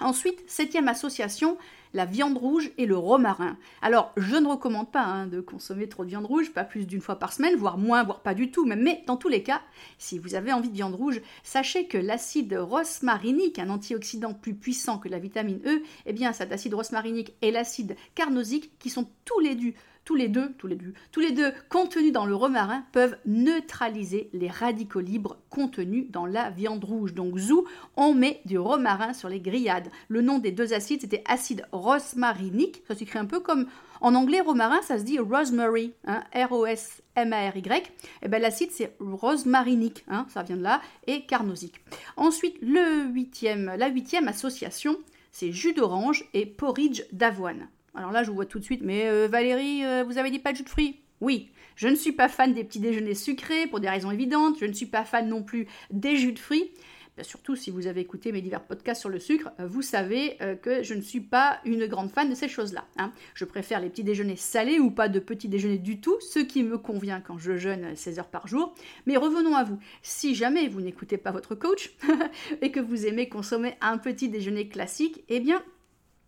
Ensuite, 0.00 0.42
septième 0.46 0.88
association, 0.88 1.58
la 1.94 2.04
viande 2.04 2.36
rouge 2.36 2.70
et 2.78 2.86
le 2.86 2.96
romarin. 2.96 3.56
Alors, 3.82 4.12
je 4.16 4.36
ne 4.36 4.48
recommande 4.48 4.90
pas 4.90 5.02
hein, 5.02 5.26
de 5.26 5.40
consommer 5.40 5.88
trop 5.88 6.04
de 6.04 6.10
viande 6.10 6.26
rouge, 6.26 6.52
pas 6.52 6.64
plus 6.64 6.86
d'une 6.86 7.00
fois 7.00 7.16
par 7.16 7.32
semaine, 7.32 7.56
voire 7.56 7.78
moins, 7.78 8.02
voire 8.02 8.20
pas 8.20 8.34
du 8.34 8.50
tout, 8.50 8.66
mais 8.66 9.04
dans 9.06 9.16
tous 9.16 9.28
les 9.28 9.42
cas, 9.42 9.62
si 9.98 10.18
vous 10.18 10.34
avez 10.34 10.52
envie 10.52 10.70
de 10.70 10.74
viande 10.74 10.94
rouge, 10.94 11.20
sachez 11.42 11.86
que 11.86 11.98
l'acide 11.98 12.54
rosmarinique, 12.54 13.58
un 13.58 13.68
antioxydant 13.68 14.34
plus 14.34 14.54
puissant 14.54 14.98
que 14.98 15.08
la 15.08 15.20
vitamine 15.20 15.60
E, 15.66 15.82
eh 16.06 16.12
bien 16.12 16.32
cet 16.32 16.52
acide 16.52 16.74
rosmarinique 16.74 17.34
et 17.42 17.52
l'acide 17.52 17.96
carnosique, 18.14 18.76
qui 18.78 18.90
sont 18.90 19.08
tous 19.24 19.40
les 19.40 19.54
deux 19.54 19.74
tous 20.04 20.14
les 20.14 20.28
deux, 20.28 20.52
tous 20.58 20.66
les 20.66 20.76
deux, 20.76 20.92
tous 21.12 21.20
les 21.20 21.32
deux 21.32 21.52
contenus 21.68 22.12
dans 22.12 22.26
le 22.26 22.34
romarin 22.34 22.84
peuvent 22.92 23.16
neutraliser 23.24 24.28
les 24.32 24.48
radicaux 24.48 25.00
libres 25.00 25.38
contenus 25.50 26.10
dans 26.10 26.26
la 26.26 26.50
viande 26.50 26.84
rouge. 26.84 27.14
Donc 27.14 27.38
zou, 27.38 27.66
on 27.96 28.14
met 28.14 28.40
du 28.44 28.58
romarin 28.58 29.14
sur 29.14 29.28
les 29.28 29.40
grillades. 29.40 29.88
Le 30.08 30.20
nom 30.20 30.38
des 30.38 30.52
deux 30.52 30.72
acides 30.74 31.00
c'était 31.00 31.24
acide 31.26 31.66
rosmarinique, 31.72 32.82
ça 32.86 32.94
s'écrit 32.94 33.18
un 33.18 33.26
peu 33.26 33.40
comme 33.40 33.66
en 34.00 34.14
anglais 34.14 34.40
romarin, 34.40 34.82
ça 34.82 34.98
se 34.98 35.04
dit 35.04 35.18
rosemary, 35.18 35.94
hein, 36.06 36.22
R-O-S-M-A-R-Y. 36.34 37.72
Et 37.72 37.82
eh 38.22 38.28
ben 38.28 38.42
l'acide 38.42 38.70
c'est 38.70 38.94
rosmarinique, 39.00 40.04
hein, 40.08 40.26
ça 40.28 40.42
vient 40.42 40.56
de 40.56 40.62
là, 40.62 40.82
et 41.06 41.24
carnosique. 41.24 41.80
Ensuite, 42.16 42.56
la 42.60 43.88
huitième 43.88 44.28
association, 44.28 44.96
c'est 45.32 45.52
jus 45.52 45.72
d'orange 45.72 46.24
et 46.34 46.44
porridge 46.44 47.02
d'avoine. 47.12 47.68
Alors 47.94 48.10
là, 48.10 48.24
je 48.24 48.28
vous 48.28 48.34
vois 48.34 48.46
tout 48.46 48.58
de 48.58 48.64
suite, 48.64 48.82
mais 48.82 49.06
euh, 49.06 49.28
Valérie, 49.28 49.84
euh, 49.84 50.02
vous 50.04 50.18
avez 50.18 50.30
dit 50.30 50.40
pas 50.40 50.52
de 50.52 50.56
jus 50.56 50.64
de 50.64 50.68
fruits? 50.68 51.00
Oui, 51.20 51.50
je 51.76 51.86
ne 51.86 51.94
suis 51.94 52.12
pas 52.12 52.28
fan 52.28 52.52
des 52.52 52.64
petits 52.64 52.80
déjeuners 52.80 53.14
sucrés 53.14 53.68
pour 53.68 53.78
des 53.78 53.88
raisons 53.88 54.10
évidentes, 54.10 54.56
je 54.60 54.66
ne 54.66 54.72
suis 54.72 54.86
pas 54.86 55.04
fan 55.04 55.28
non 55.28 55.42
plus 55.44 55.68
des 55.90 56.16
jus 56.16 56.32
de 56.32 56.38
fruits. 56.38 56.72
Ben, 57.16 57.22
surtout 57.22 57.54
si 57.54 57.70
vous 57.70 57.86
avez 57.86 58.00
écouté 58.00 58.32
mes 58.32 58.40
divers 58.42 58.64
podcasts 58.64 59.00
sur 59.00 59.08
le 59.08 59.20
sucre, 59.20 59.52
euh, 59.60 59.68
vous 59.68 59.82
savez 59.82 60.36
que 60.62 60.82
je 60.82 60.94
ne 60.94 61.00
suis 61.00 61.20
pas 61.20 61.60
une 61.64 61.86
grande 61.86 62.10
fan 62.10 62.28
de 62.28 62.34
ces 62.34 62.48
choses-là. 62.48 62.84
Hein. 62.96 63.12
Je 63.34 63.44
préfère 63.44 63.78
les 63.78 63.88
petits 63.88 64.02
déjeuners 64.02 64.34
salés 64.34 64.80
ou 64.80 64.90
pas 64.90 65.08
de 65.08 65.20
petits 65.20 65.48
déjeuners 65.48 65.78
du 65.78 66.00
tout, 66.00 66.16
ce 66.20 66.40
qui 66.40 66.64
me 66.64 66.76
convient 66.76 67.20
quand 67.20 67.38
je 67.38 67.56
jeûne 67.56 67.94
16 67.94 68.18
heures 68.18 68.30
par 68.30 68.48
jour. 68.48 68.74
Mais 69.06 69.16
revenons 69.16 69.54
à 69.54 69.62
vous. 69.62 69.78
Si 70.02 70.34
jamais 70.34 70.66
vous 70.66 70.80
n'écoutez 70.80 71.16
pas 71.16 71.30
votre 71.30 71.54
coach 71.54 71.94
et 72.60 72.72
que 72.72 72.80
vous 72.80 73.06
aimez 73.06 73.28
consommer 73.28 73.76
un 73.80 73.98
petit 73.98 74.28
déjeuner 74.28 74.68
classique, 74.68 75.22
eh 75.28 75.38
bien 75.38 75.62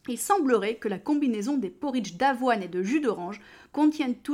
il 0.08 0.18
semblerait 0.18 0.76
que 0.76 0.88
la 0.88 0.98
combinaison 0.98 1.56
des 1.56 1.70
porridge 1.70 2.16
d'avoine 2.16 2.62
et 2.62 2.68
de 2.68 2.82
jus 2.82 3.00
d'orange 3.00 3.40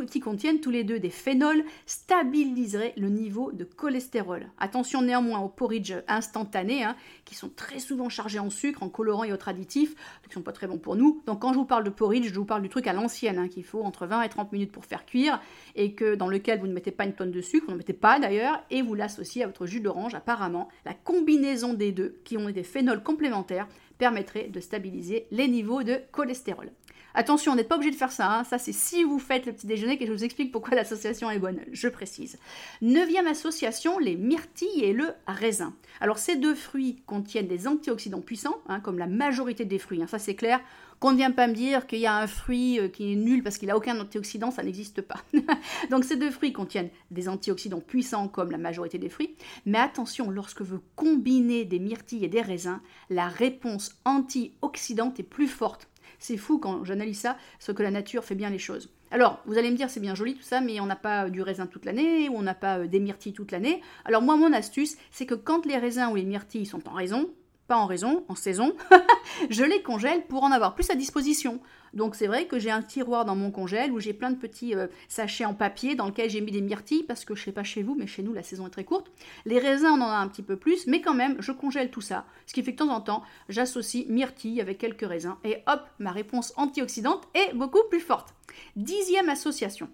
qui 0.07 0.21
contiennent 0.21 0.61
tous 0.61 0.71
les 0.71 0.85
deux 0.85 1.01
des 1.01 1.11
phénols 1.11 1.65
stabiliserait 1.87 2.95
le 2.97 3.09
niveau 3.09 3.51
de 3.51 3.65
cholestérol. 3.65 4.47
Attention 4.59 5.03
néanmoins 5.03 5.41
aux 5.41 5.49
porridge 5.49 5.95
instantanés, 6.07 6.85
hein, 6.85 6.95
qui 7.25 7.35
sont 7.35 7.49
très 7.49 7.81
souvent 7.81 8.09
chargés 8.09 8.39
en 8.39 8.51
sucre, 8.51 8.85
en 8.85 8.89
colorants 8.89 9.25
et 9.25 9.33
autres 9.33 9.49
additifs, 9.49 9.95
qui 10.23 10.29
ne 10.29 10.35
sont 10.35 10.43
pas 10.43 10.53
très 10.53 10.69
bons 10.69 10.79
pour 10.79 10.95
nous. 10.95 11.23
Donc 11.27 11.43
quand 11.43 11.53
je 11.53 11.59
vous 11.59 11.65
parle 11.65 11.83
de 11.83 11.91
porridge, 11.91 12.29
je 12.29 12.39
vous 12.39 12.45
parle 12.45 12.63
du 12.63 12.69
truc 12.69 12.87
à 12.87 12.93
l'ancienne, 12.93 13.39
hein, 13.39 13.49
qu'il 13.49 13.65
faut 13.65 13.83
entre 13.83 14.07
20 14.07 14.23
et 14.23 14.29
30 14.29 14.53
minutes 14.53 14.71
pour 14.71 14.85
faire 14.85 15.05
cuire, 15.05 15.41
et 15.75 15.95
que 15.95 16.15
dans 16.15 16.29
lequel 16.29 16.61
vous 16.61 16.69
ne 16.69 16.73
mettez 16.73 16.93
pas 16.93 17.05
une 17.05 17.15
tonne 17.15 17.33
de 17.33 17.41
sucre, 17.41 17.67
vous 17.67 17.73
ne 17.73 17.79
mettez 17.79 17.93
pas 17.93 18.21
d'ailleurs, 18.21 18.63
et 18.71 18.81
vous 18.81 18.95
l'associez 18.95 19.43
à 19.43 19.47
votre 19.47 19.67
jus 19.67 19.81
d'orange. 19.81 20.15
Apparemment, 20.15 20.69
la 20.85 20.95
combinaison 20.95 21.75
des 21.75 21.91
deux, 21.91 22.21
qui 22.25 22.37
ont 22.37 22.49
des 22.49 22.63
phénols 22.63 23.03
complémentaires, 23.03 23.67
permettrait 24.03 24.49
de 24.49 24.59
stabiliser 24.59 25.29
les 25.31 25.47
niveaux 25.47 25.85
de 25.85 26.01
cholestérol. 26.11 26.73
Attention, 27.15 27.53
on 27.53 27.55
n'est 27.55 27.65
pas 27.65 27.77
obligé 27.77 27.91
de 27.91 27.97
faire 27.97 28.13
ça. 28.13 28.39
Hein. 28.39 28.45
Ça, 28.45 28.59
c'est 28.59 28.73
si 28.73 29.05
vous 29.05 29.19
faites 29.19 29.47
le 29.47 29.53
petit 29.53 29.67
déjeuner 29.67 29.99
que 29.99 30.07
je 30.07 30.13
vous 30.13 30.25
explique 30.25 30.53
pourquoi 30.53 30.75
l'association 30.75 31.31
est 31.31 31.39
bonne. 31.39 31.61
Je 31.73 31.89
précise. 31.89 32.39
Neuvième 32.81 33.27
association, 33.27 33.99
les 33.99 34.17
myrtilles 34.17 34.83
et 34.83 34.93
le 34.93 35.13
raisin. 35.27 35.75
Alors, 36.01 36.19
ces 36.19 36.37
deux 36.37 36.55
fruits 36.55 37.03
contiennent 37.07 37.49
des 37.49 37.69
antioxydants 37.69 38.21
puissants, 38.21 38.57
hein, 38.69 38.81
comme 38.81 38.99
la 38.99 39.07
majorité 39.07 39.65
des 39.65 39.79
fruits. 39.79 40.03
Hein. 40.03 40.07
Ça, 40.07 40.19
c'est 40.19 40.35
clair. 40.35 40.61
Qu'on 41.03 41.11
ne 41.11 41.17
vient 41.17 41.33
pas 41.33 41.49
me 41.49 41.53
dire 41.53 41.89
qu'il 41.89 41.99
y 41.99 42.07
a 42.07 42.17
un 42.17 42.29
fruit 42.29 42.79
euh, 42.79 42.87
qui 42.87 43.13
est 43.13 43.17
nul 43.17 43.43
parce 43.43 43.59
qu'il 43.59 43.67
n'a 43.67 43.77
aucun 43.77 43.99
antioxydant, 43.99 44.53
ça 44.53 44.63
n'existe 44.63 45.03
pas. 45.03 45.17
Donc 45.91 46.05
ces 46.05 46.15
deux 46.15 46.31
fruits 46.31 46.53
contiennent 46.53 46.91
des 47.11 47.29
antioxydants 47.29 47.81
puissants 47.81 48.29
comme 48.29 48.53
la 48.53 48.59
majorité 48.59 48.99
des 48.99 49.09
fruits. 49.09 49.35
Mais 49.67 49.79
attention, 49.79 50.31
lorsque 50.31 50.63
vous 50.63 50.79
combinez 50.95 51.65
des 51.65 51.81
myrtilles 51.81 52.25
et 52.25 52.29
des 52.29 52.41
raisins, 52.41 52.79
la 53.11 53.27
réponse 53.27 53.97
antioxydante 54.05 55.19
est 55.19 55.25
plus 55.25 55.49
forte. 55.49 55.89
C'est 56.23 56.37
fou 56.37 56.59
quand 56.59 56.85
j'analyse 56.85 57.19
ça, 57.19 57.37
ce 57.59 57.73
que 57.73 57.83
la 57.83 57.91
nature 57.91 58.23
fait 58.23 58.37
bien 58.37 58.49
les 58.49 58.61
choses. 58.61 58.91
Alors, 59.11 59.43
vous 59.45 59.59
allez 59.59 59.73
me 59.73 59.77
dire, 59.77 59.91
c'est 59.91 59.99
bien 59.99 60.15
joli 60.15 60.37
tout 60.37 60.43
ça, 60.43 60.61
mais 60.61 60.79
on 60.79 60.87
n'a 60.87 60.95
pas 60.95 61.29
du 61.29 61.43
raisin 61.43 61.67
toute 61.67 61.85
l'année, 61.85 62.29
ou 62.29 62.37
on 62.37 62.43
n'a 62.43 62.55
pas 62.55 62.79
euh, 62.79 62.87
des 62.87 63.01
myrtilles 63.01 63.33
toute 63.33 63.51
l'année. 63.51 63.83
Alors 64.05 64.23
moi, 64.23 64.37
mon 64.37 64.53
astuce, 64.53 64.97
c'est 65.11 65.27
que 65.27 65.35
quand 65.35 65.67
les 65.67 65.77
raisins 65.79 66.07
ou 66.13 66.15
les 66.15 66.25
myrtilles 66.25 66.65
sont 66.65 66.89
en 66.89 66.93
raison, 66.93 67.29
pas 67.67 67.77
en 67.77 67.87
raison, 67.87 68.25
en 68.29 68.35
saison, 68.35 68.75
je 69.51 69.65
les 69.65 69.83
congèle 69.83 70.27
pour 70.27 70.43
en 70.43 70.53
avoir 70.53 70.75
plus 70.75 70.91
à 70.91 70.95
disposition. 70.95 71.61
Donc 71.95 72.15
c'est 72.15 72.27
vrai 72.27 72.47
que 72.47 72.59
j'ai 72.59 72.71
un 72.71 72.83
tiroir 72.83 73.25
dans 73.25 73.37
mon 73.37 73.51
congèle 73.51 73.93
où 73.93 74.01
j'ai 74.01 74.13
plein 74.13 74.31
de 74.31 74.37
petits 74.37 74.75
euh, 74.75 74.87
sachets 75.09 75.45
en 75.45 75.55
papier 75.55 75.95
dans 75.95 76.07
lequel 76.07 76.31
j'ai 76.31 76.41
mis 76.41 76.51
des 76.51 76.61
myrtilles 76.61 77.03
parce 77.03 77.25
que 77.25 77.35
je 77.35 77.43
sais 77.43 77.53
pas 77.53 77.65
chez 77.65 77.83
vous, 77.83 77.95
mais 77.95 78.07
chez 78.07 78.23
nous 78.23 78.33
la 78.33 78.43
saison 78.43 78.67
est 78.67 78.71
très 78.71 78.85
courte. 78.85 79.11
Les 79.45 79.59
raisins 79.59 79.91
on 79.91 80.01
en 80.01 80.09
a 80.09 80.17
un 80.17 80.29
petit 80.29 80.43
peu 80.43 80.57
plus, 80.57 80.87
mais 80.87 81.01
quand 81.01 81.15
même 81.15 81.37
je 81.41 81.53
congèle 81.53 81.91
tout 81.91 82.01
ça. 82.01 82.25
Ce 82.47 82.55
qui 82.55 82.63
fait 82.63 82.75
que 82.75 82.83
de 82.83 82.89
temps 82.89 82.95
en 82.95 83.01
temps 83.01 83.23
j'associe 83.49 84.07
myrtilles 84.09 84.61
avec 84.61 84.79
quelques 84.79 85.07
raisins 85.07 85.37
et 85.45 85.59
hop, 85.67 85.83
ma 85.99 86.13
réponse 86.13 86.53
antioxydante 86.57 87.29
est 87.35 87.55
beaucoup 87.55 87.83
plus 87.91 88.01
forte. 88.01 88.35
Dixième 88.77 89.29
association. 89.29 89.89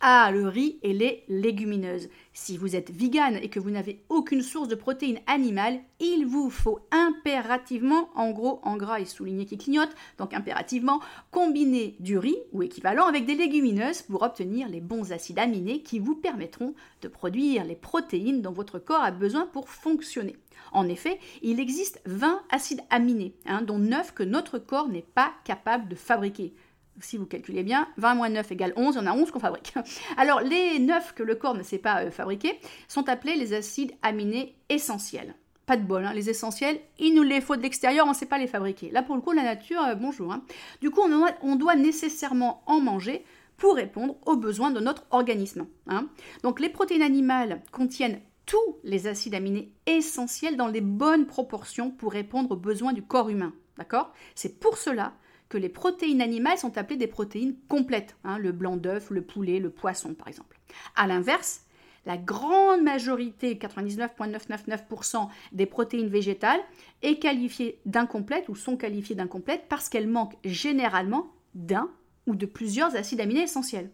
Ah, 0.00 0.30
le 0.32 0.46
riz 0.46 0.78
et 0.82 0.92
les 0.92 1.24
légumineuses. 1.28 2.08
Si 2.32 2.56
vous 2.56 2.76
êtes 2.76 2.92
vegan 2.92 3.36
et 3.42 3.48
que 3.48 3.58
vous 3.58 3.70
n'avez 3.70 4.04
aucune 4.08 4.42
source 4.42 4.68
de 4.68 4.76
protéines 4.76 5.18
animales, 5.26 5.80
il 5.98 6.24
vous 6.24 6.50
faut 6.50 6.78
impérativement, 6.92 8.08
en 8.14 8.30
gros, 8.30 8.60
en 8.62 8.76
gras 8.76 9.00
et 9.00 9.04
souligné 9.04 9.44
qui 9.44 9.58
clignote, 9.58 9.90
donc 10.16 10.34
impérativement, 10.34 11.00
combiner 11.32 11.96
du 11.98 12.16
riz 12.16 12.38
ou 12.52 12.62
équivalent 12.62 13.06
avec 13.06 13.26
des 13.26 13.34
légumineuses 13.34 14.02
pour 14.02 14.22
obtenir 14.22 14.68
les 14.68 14.80
bons 14.80 15.10
acides 15.10 15.40
aminés 15.40 15.82
qui 15.82 15.98
vous 15.98 16.14
permettront 16.14 16.74
de 17.02 17.08
produire 17.08 17.64
les 17.64 17.74
protéines 17.74 18.40
dont 18.40 18.52
votre 18.52 18.78
corps 18.78 19.02
a 19.02 19.10
besoin 19.10 19.46
pour 19.46 19.68
fonctionner. 19.68 20.36
En 20.72 20.88
effet, 20.88 21.18
il 21.42 21.58
existe 21.58 22.00
20 22.06 22.42
acides 22.50 22.82
aminés, 22.90 23.34
hein, 23.46 23.62
dont 23.62 23.78
9 23.78 24.14
que 24.14 24.22
notre 24.22 24.58
corps 24.58 24.88
n'est 24.88 25.02
pas 25.02 25.32
capable 25.44 25.88
de 25.88 25.94
fabriquer 25.94 26.52
si 27.00 27.16
vous 27.16 27.26
calculez 27.26 27.62
bien, 27.62 27.88
20 27.96 28.14
moins 28.14 28.28
9 28.28 28.52
égale 28.52 28.72
11, 28.76 28.94
il 28.94 28.98
y 28.98 29.00
en 29.00 29.06
a 29.06 29.12
11 29.14 29.30
qu'on 29.30 29.40
fabrique. 29.40 29.74
Alors, 30.16 30.40
les 30.40 30.78
9 30.78 31.14
que 31.14 31.22
le 31.22 31.34
corps 31.34 31.54
ne 31.54 31.62
sait 31.62 31.78
pas 31.78 32.02
euh, 32.04 32.10
fabriquer 32.10 32.58
sont 32.88 33.08
appelés 33.08 33.36
les 33.36 33.54
acides 33.54 33.92
aminés 34.02 34.56
essentiels. 34.68 35.34
Pas 35.66 35.76
de 35.76 35.82
bol, 35.82 36.04
hein. 36.04 36.14
les 36.14 36.30
essentiels, 36.30 36.80
il 36.98 37.14
nous 37.14 37.22
les 37.22 37.42
faut 37.42 37.56
de 37.56 37.62
l'extérieur, 37.62 38.06
on 38.06 38.10
ne 38.10 38.14
sait 38.14 38.26
pas 38.26 38.38
les 38.38 38.46
fabriquer. 38.46 38.90
Là, 38.90 39.02
pour 39.02 39.14
le 39.14 39.20
coup, 39.20 39.32
la 39.32 39.42
nature, 39.42 39.82
euh, 39.82 39.94
bonjour. 39.94 40.32
Hein. 40.32 40.42
Du 40.80 40.90
coup, 40.90 41.02
on 41.02 41.56
doit, 41.56 41.76
nécessairement 41.76 42.62
en 42.66 42.80
manger 42.80 43.24
pour 43.56 43.74
répondre 43.74 44.16
aux 44.24 44.36
besoins 44.36 44.70
de 44.70 44.80
notre 44.80 45.04
organisme. 45.10 45.66
Hein. 45.86 46.08
Donc, 46.42 46.60
les 46.60 46.68
protéines 46.70 47.02
animales 47.02 47.60
contiennent 47.72 48.20
tous 48.46 48.78
les 48.82 49.06
acides 49.06 49.34
aminés 49.34 49.70
essentiels 49.86 50.56
dans 50.56 50.68
les 50.68 50.80
bonnes 50.80 51.26
proportions 51.26 51.90
pour 51.90 52.12
répondre 52.12 52.52
aux 52.52 52.56
besoins 52.56 52.94
du 52.94 53.02
corps 53.02 53.28
humain. 53.28 53.52
D'accord? 53.76 54.12
C'est 54.34 54.58
pour 54.58 54.78
cela 54.78 55.12
que 55.48 55.58
les 55.58 55.68
protéines 55.68 56.20
animales 56.20 56.58
sont 56.58 56.76
appelées 56.78 56.96
des 56.96 57.06
protéines 57.06 57.56
complètes, 57.68 58.16
hein, 58.24 58.38
le 58.38 58.52
blanc 58.52 58.76
d'œuf, 58.76 59.10
le 59.10 59.22
poulet, 59.22 59.58
le 59.58 59.70
poisson 59.70 60.14
par 60.14 60.28
exemple. 60.28 60.58
A 60.96 61.06
l'inverse, 61.06 61.62
la 62.06 62.16
grande 62.16 62.82
majorité, 62.82 63.54
99,999% 63.54 65.28
des 65.52 65.66
protéines 65.66 66.08
végétales, 66.08 66.60
est 67.02 67.18
qualifiée 67.18 67.80
d'incomplète 67.86 68.48
ou 68.48 68.54
sont 68.54 68.76
qualifiées 68.76 69.16
d'incomplètes 69.16 69.66
parce 69.68 69.88
qu'elles 69.88 70.08
manquent 70.08 70.38
généralement 70.44 71.32
d'un 71.54 71.90
ou 72.26 72.34
de 72.34 72.46
plusieurs 72.46 72.96
acides 72.96 73.20
aminés 73.20 73.42
essentiels. 73.42 73.90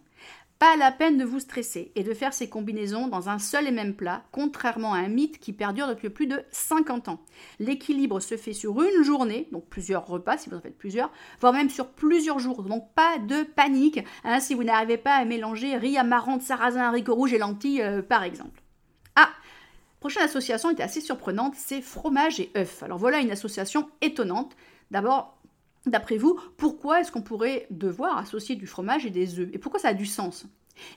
pas 0.63 0.77
la 0.77 0.93
peine 0.93 1.19
de 1.19 1.25
vous 1.25 1.41
stresser 1.41 1.91
et 1.97 2.05
de 2.05 2.15
faire 2.15 2.33
ces 2.33 2.49
combinaisons 2.49 3.09
dans 3.09 3.29
un 3.29 3.41
seul 3.41 3.67
et 3.67 3.73
même 3.73 3.95
plat, 3.95 4.23
contrairement 4.31 4.95
à 4.95 4.99
un 4.99 5.09
mythe 5.09 5.41
qui 5.41 5.53
perdure 5.53 5.89
depuis 5.89 6.09
plus 6.09 6.29
de 6.29 6.41
50 6.53 7.09
ans. 7.09 7.21
L'équilibre 7.59 8.21
se 8.21 8.37
fait 8.37 8.53
sur 8.53 8.81
une 8.81 9.03
journée, 9.03 9.49
donc 9.51 9.67
plusieurs 9.67 10.07
repas 10.07 10.39
si 10.39 10.49
vous 10.49 10.57
en 10.57 10.61
faites 10.61 10.79
plusieurs, 10.79 11.11
voire 11.41 11.53
même 11.53 11.69
sur 11.69 11.89
plusieurs 11.89 12.39
jours. 12.39 12.63
Donc 12.63 12.95
pas 12.95 13.19
de 13.19 13.43
panique 13.43 14.05
hein, 14.23 14.39
si 14.39 14.55
vous 14.55 14.63
n'arrivez 14.63 14.99
pas 14.99 15.15
à 15.15 15.25
mélanger 15.25 15.77
riz, 15.77 15.99
amarante, 15.99 16.43
sarrasin, 16.43 16.83
haricots 16.83 17.17
rouges 17.17 17.33
et 17.33 17.39
lentilles 17.39 17.83
euh, 17.83 18.01
par 18.01 18.23
exemple. 18.23 18.63
Ah 19.17 19.31
Prochaine 19.99 20.23
association 20.23 20.71
était 20.71 20.85
assez 20.85 21.01
surprenante, 21.01 21.55
c'est 21.57 21.81
fromage 21.81 22.39
et 22.39 22.53
œufs. 22.57 22.85
Alors 22.85 22.99
voilà 22.99 23.19
une 23.19 23.33
association 23.33 23.91
étonnante. 24.01 24.55
D'abord, 24.93 25.42
D'après 25.87 26.17
vous, 26.17 26.39
pourquoi 26.57 27.01
est-ce 27.01 27.11
qu'on 27.11 27.23
pourrait 27.23 27.67
devoir 27.71 28.17
associer 28.19 28.57
du 28.57 28.67
fromage 28.67 29.05
et 29.07 29.11
des 29.11 29.39
œufs? 29.41 29.51
Et 29.53 29.59
pourquoi 29.59 29.81
ça 29.81 29.89
a 29.89 29.95
du 29.95 30.07
sens? 30.07 30.47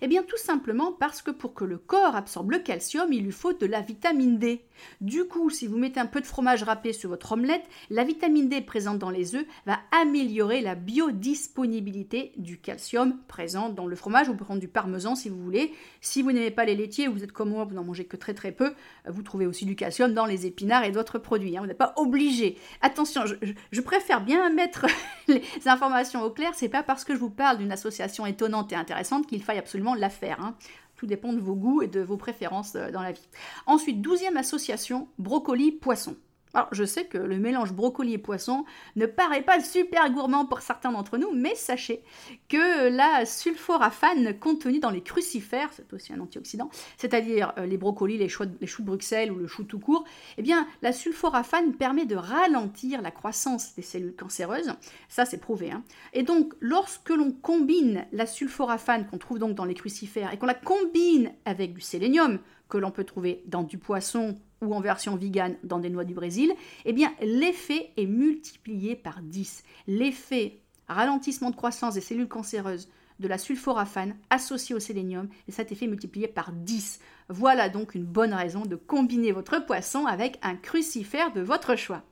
Eh 0.01 0.08
bien 0.08 0.24
tout 0.24 0.38
simplement 0.38 0.91
parce 0.91 1.22
que 1.22 1.32
pour 1.32 1.53
que 1.53 1.65
le 1.65 1.77
corps 1.77 2.15
absorbe 2.15 2.51
le 2.51 2.60
calcium, 2.60 3.12
il 3.12 3.24
lui 3.24 3.32
faut 3.32 3.53
de 3.53 3.65
la 3.65 3.82
vitamine 3.82 4.38
D. 4.38 4.65
Du 5.01 5.25
coup, 5.25 5.50
si 5.50 5.67
vous 5.67 5.77
mettez 5.77 6.00
un 6.00 6.05
peu 6.05 6.22
de 6.22 6.25
fromage 6.25 6.63
râpé 6.63 6.94
sur 6.94 7.10
votre 7.10 7.32
omelette, 7.34 7.63
la 7.89 8.03
vitamine 8.03 8.50
D 8.50 8.62
présente 8.62 9.00
dans 9.00 9.10
les 9.10 9.36
œufs 9.36 9.46
va 9.65 9.79
améliorer 9.91 10.62
la 10.62 10.75
biodisponibilité 10.75 12.34
du 12.38 12.60
calcium 12.60 13.17
présent 13.27 13.70
dans 13.70 13.88
le 13.88 13.96
fromage. 13.96 14.27
Vous 14.27 14.34
pouvez 14.34 14.46
prendre 14.46 14.60
du 14.60 14.67
parmesan 14.67 15.15
si 15.15 15.29
vous 15.29 15.41
voulez. 15.41 15.74
Si 16.01 16.22
vous 16.22 16.32
n'aimez 16.32 16.51
pas 16.51 16.65
les 16.65 16.75
laitiers, 16.75 17.08
vous 17.08 17.24
êtes 17.24 17.32
comme 17.32 17.50
moi, 17.50 17.65
vous 17.65 17.75
n'en 17.75 17.84
mangez 17.84 18.05
que 18.05 18.17
très 18.17 18.34
très 18.34 18.51
peu, 18.51 18.74
vous 19.08 19.24
trouvez 19.24 19.46
aussi 19.46 19.65
du 19.65 19.75
calcium 19.75 20.13
dans 20.13 20.25
les 20.25 20.46
épinards 20.46 20.84
et 20.84 20.91
d'autres 20.91 21.20
produits. 21.20 21.58
Hein. 21.58 21.62
Vous 21.62 21.67
n'êtes 21.67 21.77
pas 21.77 21.94
obligé. 21.98 22.58
Attention, 22.82 23.24
je, 23.25 23.82
préfère 23.82 24.22
bien 24.22 24.50
mettre 24.50 24.86
les 25.27 25.41
informations 25.65 26.24
au 26.24 26.32
clair. 26.32 26.51
C'est 26.55 26.70
pas 26.70 26.84
parce 26.84 27.03
que 27.03 27.13
je 27.13 27.20
vous 27.20 27.29
parle 27.29 27.58
d'une 27.58 27.72
association 27.72 28.25
étonnante 28.25 28.72
et 28.72 28.75
intéressante 28.75 29.27
qu'il 29.27 29.44
faille 29.44 29.60
absolument 29.65 29.95
la 29.95 30.10
faire. 30.10 30.39
Hein. 30.41 30.55
Tout 30.95 31.07
dépend 31.07 31.34
de 31.34 31.39
vos 31.39 31.55
goûts 31.55 31.81
et 31.81 31.88
de 31.88 32.01
vos 32.01 32.17
préférences 32.17 32.75
euh, 32.75 32.91
dans 32.91 33.01
la 33.01 33.12
vie. 33.12 33.27
Ensuite, 33.65 34.00
douzième 34.00 34.38
association, 34.38 35.07
brocoli-poisson. 35.17 36.15
Alors, 36.55 36.69
je 36.71 36.85
sais 36.85 37.03
que 37.03 37.17
le 37.17 37.38
mélange 37.38 37.74
brocoli 37.74 38.13
et 38.13 38.17
poisson 38.17 38.63
ne 38.95 39.05
paraît 39.05 39.41
pas 39.41 39.59
super 39.59 40.09
gourmand 40.09 40.45
pour 40.45 40.62
certains 40.62 40.93
d'entre 40.93 41.17
nous, 41.17 41.31
mais 41.33 41.53
sachez 41.53 42.01
que 42.47 42.88
la 42.88 43.25
sulforaphane 43.25 44.39
contenue 44.39 44.79
dans 44.79 44.89
les 44.89 45.01
crucifères, 45.01 45.69
c'est 45.74 45.91
aussi 45.91 46.13
un 46.13 46.21
antioxydant, 46.21 46.69
c'est-à-dire 46.95 47.51
euh, 47.57 47.65
les 47.65 47.75
brocolis, 47.77 48.17
les 48.17 48.29
choux, 48.29 48.45
de, 48.45 48.83
Bruxelles 48.85 49.33
ou 49.33 49.35
le 49.35 49.47
chou 49.47 49.65
tout 49.65 49.79
court, 49.79 50.05
eh 50.38 50.41
bien, 50.41 50.65
la 50.81 50.93
sulforaphane 50.93 51.74
permet 51.74 52.05
de 52.05 52.15
ralentir 52.15 53.01
la 53.01 53.12
croissance 53.12 53.75
des 53.75 53.81
cellules 53.81 54.15
cancéreuses. 54.15 54.71
Ça, 55.09 55.25
c'est 55.25 55.39
prouvé. 55.39 55.71
Hein. 55.71 55.83
Et 56.13 56.24
donc, 56.24 56.53
lorsque 56.62 57.09
l'on 57.09 57.31
combine 57.31 58.05
la 58.13 58.25
sulforaphane 58.25 59.07
qu'on 59.07 59.17
trouve 59.17 59.39
donc 59.39 59.55
dans 59.55 59.65
les 59.65 59.74
crucifères 59.74 60.31
et 60.31 60.38
qu'on 60.38 60.45
la 60.45 60.53
combine 60.53 61.33
avec 61.43 61.74
du 61.74 61.81
sélénium, 61.81 62.39
que 62.69 62.77
l'on 62.77 62.91
peut 62.91 63.03
trouver 63.03 63.43
dans 63.45 63.63
du 63.63 63.77
poisson 63.77 64.38
ou 64.62 64.74
en 64.74 64.79
version 64.79 65.15
vegan 65.15 65.55
dans 65.63 65.79
des 65.79 65.89
noix 65.89 66.05
du 66.05 66.13
Brésil, 66.13 66.51
eh 66.85 66.93
bien 66.93 67.13
l'effet 67.21 67.91
est 67.97 68.05
multiplié 68.05 68.95
par 68.95 69.21
10. 69.21 69.63
L'effet 69.88 70.59
ralentissement 70.88 71.50
de 71.50 71.55
croissance 71.55 71.95
des 71.95 72.01
cellules 72.01 72.27
cancéreuses 72.27 72.89
de 73.19 73.27
la 73.27 73.38
sulforaphane 73.38 74.15
associée 74.29 74.75
au 74.75 74.79
sélénium 74.79 75.29
et 75.47 75.51
cet 75.51 75.71
effet 75.71 75.88
multiplié 75.88 76.27
par 76.27 76.51
10. 76.51 77.00
Voilà 77.29 77.69
donc 77.69 77.95
une 77.95 78.05
bonne 78.05 78.33
raison 78.33 78.65
de 78.65 78.75
combiner 78.75 79.31
votre 79.31 79.65
poisson 79.65 80.05
avec 80.05 80.38
un 80.41 80.55
crucifère 80.55 81.31
de 81.33 81.41
votre 81.41 81.75
choix. 81.75 82.03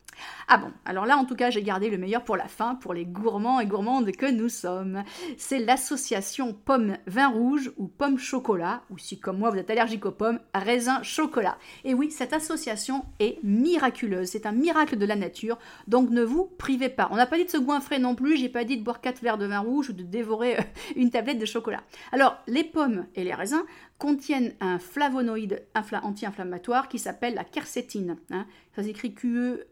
Ah 0.48 0.58
bon, 0.58 0.72
alors 0.86 1.05
là 1.05 1.17
en 1.17 1.25
tout 1.25 1.36
cas 1.36 1.50
j'ai 1.50 1.63
gardé 1.63 1.89
le 1.89 1.98
meilleur 1.98 2.24
pour 2.24 2.38
la 2.38 2.48
fin, 2.48 2.75
pour 2.75 2.93
les 2.93 3.05
gourmands 3.05 3.60
et 3.60 3.65
gourmandes 3.65 4.12
que 4.12 4.29
nous 4.29 4.50
sommes. 4.50 5.03
C'est 5.38 5.60
l'association 5.60 6.53
pomme 6.53 6.98
vin 7.08 7.27
rouge 7.27 7.72
ou 7.77 7.88
pomme 7.88 8.17
chocolat, 8.17 8.84
ou 8.89 8.98
si 8.98 9.20
comme 9.20 9.38
moi 9.38 9.50
vous 9.50 9.58
êtes 9.58 9.70
allergique 9.70 10.05
aux 10.05 10.12
pommes, 10.12 10.39
raisin 10.53 11.01
chocolat. 11.03 11.58
Et 11.84 11.93
oui, 11.93 12.12
cette 12.12 12.34
association 12.34 13.05
est 13.20 13.39
miraculeuse, 13.43 14.29
c'est 14.29 14.46
un 14.46 14.51
miracle 14.51 14.98
de 14.98 15.05
la 15.05 15.15
nature, 15.15 15.58
donc 15.88 16.10
ne 16.10 16.24
vous 16.24 16.46
privez 16.58 16.89
pas. 16.89 17.08
On 17.12 17.15
n'a 17.15 17.25
pas 17.25 17.38
dit 17.38 17.46
de 17.46 17.50
se 17.50 17.58
goinfrer 17.58 18.00
non 18.00 18.15
plus, 18.15 18.38
j'ai 18.38 18.50
pas 18.50 18.63
dit 18.63 18.77
de 18.77 18.84
boire 18.84 19.01
4 19.01 19.22
verres 19.22 19.38
de 19.38 19.46
vin 19.46 19.60
rouge 19.60 19.89
ou 19.89 19.93
de 19.93 20.03
dévorer 20.03 20.58
euh, 20.58 20.63
une 20.96 21.10
tablette 21.10 21.39
de 21.39 21.46
chocolat. 21.46 21.84
Alors 22.12 22.38
les 22.48 22.63
pommes 22.63 23.05
et 23.15 23.24
les 23.24 23.34
raisins 23.34 23.63
contiennent 23.97 24.53
un 24.59 24.79
flavonoïde 24.79 25.63
anti-inflammatoire 25.75 26.89
qui 26.89 27.00
s'appelle 27.00 27.35
la 27.35 27.43
quercétine. 27.43 28.17
Hein. 28.31 28.45
Ça 28.75 28.83
s'écrit. 28.83 29.13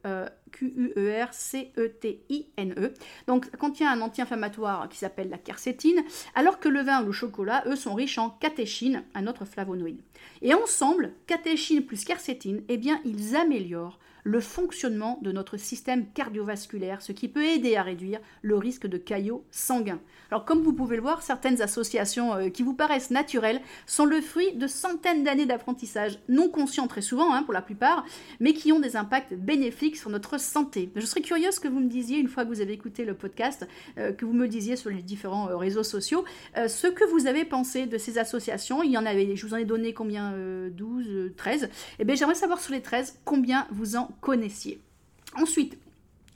Euh, 0.06 0.28
Q-U-E-R-C-E-T-I-N-E. 0.51 1.63
Donc, 3.28 3.46
ça 3.46 3.58
contient 3.58 3.92
un 3.92 4.01
anti-inflammatoire 4.01 4.90
qui 4.90 4.98
s'appelle 4.98 5.30
la 5.30 5.38
quercétine, 5.38 6.04
alors 6.36 6.60
que 6.60 6.68
le 6.70 6.82
vin 6.82 7.01
ou 7.01 7.06
le 7.08 7.12
chocolat, 7.12 7.63
eux, 7.68 7.75
sont 7.75 7.94
riches 7.94 8.18
en 8.18 8.30
catéchine, 8.30 9.04
un 9.16 9.28
autre 9.28 9.46
flavonoïde. 9.46 10.01
Et 10.42 10.54
ensemble, 10.54 11.13
catéchine 11.28 11.86
plus 11.86 12.04
quercétine, 12.04 12.63
eh 12.68 12.78
bien, 12.78 13.00
ils 13.06 13.36
améliorent 13.36 14.00
le 14.24 14.40
fonctionnement 14.40 15.20
de 15.22 15.32
notre 15.32 15.58
système 15.58 16.06
cardiovasculaire, 16.13 17.01
ce 17.01 17.12
qui 17.12 17.28
peut 17.28 17.44
aider 17.44 17.75
à 17.75 17.84
réduire 17.84 18.20
le 18.42 18.58
risque 18.58 18.88
de 18.88 18.98
caillots 18.98 19.44
sanguins. 19.51 20.00
Alors 20.30 20.46
comme 20.46 20.62
vous 20.62 20.74
pouvez 20.74 20.96
le 20.96 21.01
voir, 21.01 21.22
certaines 21.22 21.62
associations 21.62 22.34
euh, 22.34 22.50
qui 22.50 22.63
vous 22.63 22.74
paraissent 22.74 23.12
naturelles 23.12 23.62
sont 23.86 24.06
le 24.06 24.22
fruit 24.22 24.54
de 24.54 24.68
centaines 24.68 25.24
d'années 25.24 25.46
d'apprentissage, 25.46 26.20
non 26.30 26.50
conscients 26.50 26.88
très 26.88 27.01
souvent 27.01 27.34
hein, 27.34 27.44
pour 27.44 27.54
la 27.54 27.62
plupart, 27.62 28.06
mais 28.40 28.54
qui 28.54 28.72
ont 28.72 28.80
des 28.80 28.96
impacts 28.96 29.34
bénéfiques 29.34 29.98
sur 29.98 30.10
notre 30.10 30.40
santé. 30.40 30.90
Je 30.96 31.06
serais 31.06 31.22
curieuse 31.22 31.60
que 31.60 31.68
vous 31.68 31.80
me 31.80 31.90
disiez, 31.90 32.18
une 32.18 32.30
fois 32.30 32.44
que 32.44 32.50
vous 32.50 32.62
avez 32.62 32.74
écouté 32.74 33.04
le 33.04 33.13
podcast, 33.13 33.68
euh, 33.98 34.13
que 34.13 34.25
vous 34.25 34.34
me 34.34 34.48
disiez 34.48 34.75
sur 34.75 34.90
les 34.90 35.01
différents 35.01 35.50
euh, 35.50 35.58
réseaux 35.58 35.84
sociaux, 35.84 36.24
ce 36.56 36.88
que 36.88 37.04
vous 37.06 37.28
avez 37.28 37.46
pensé 37.46 37.86
de 37.86 37.98
ces 37.98 38.18
associations. 38.18 38.84
Il 38.84 38.92
y 38.92 38.98
en 38.98 39.06
avait, 39.06 39.36
je 39.36 39.46
vous 39.46 39.54
en 39.54 39.58
ai 39.58 39.66
donné 39.66 39.94
combien 39.94 40.34
12, 40.72 41.32
13. 41.36 41.70
Eh 42.00 42.06
bien 42.06 42.16
j'aimerais 42.16 42.36
savoir 42.36 42.60
sur 42.60 42.74
les 42.74 42.82
13 42.82 43.20
combien 43.25 43.68
vous 43.72 43.96
en 43.96 44.11
connaissiez. 44.20 44.82
Ensuite, 45.36 45.77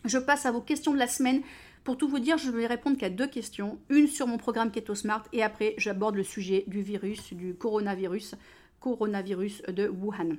je 0.06 0.18
passe 0.18 0.46
à 0.46 0.52
vos 0.52 0.62
questions 0.62 0.94
de 0.94 1.00
la 1.00 1.08
semaine. 1.08 1.42
Pour 1.84 1.98
tout 1.98 2.08
vous 2.08 2.20
dire, 2.20 2.38
je 2.38 2.50
ne 2.50 2.58
vais 2.58 2.68
répondre 2.68 2.98
qu'à 2.98 3.10
deux 3.10 3.28
questions. 3.28 3.78
Une 3.90 4.08
sur 4.08 4.28
mon 4.28 4.38
programme 4.38 4.72
Keto 4.72 4.96
Smart 4.96 5.24
et 5.34 5.44
après, 5.44 5.76
j'aborde 5.78 6.16
le 6.16 6.24
sujet 6.24 6.64
du 6.68 6.82
virus, 6.82 7.34
du 7.34 7.54
coronavirus, 7.56 8.36
coronavirus 8.80 9.62
de 9.64 9.88
Wuhan. 9.88 10.38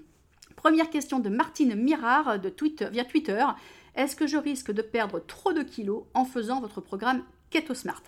Première 0.56 0.90
question 0.90 1.18
de 1.18 1.28
Martine 1.28 1.74
Mirard 1.74 2.38
via 2.38 3.04
Twitter. 3.04 3.44
Est-ce 3.94 4.16
que 4.16 4.26
je 4.26 4.36
risque 4.36 4.72
de 4.72 4.82
perdre 4.82 5.20
trop 5.20 5.52
de 5.52 5.62
kilos 5.62 6.04
en 6.14 6.24
faisant 6.24 6.60
votre 6.60 6.80
programme 6.80 7.22
Keto 7.50 7.74
Smart? 7.74 8.02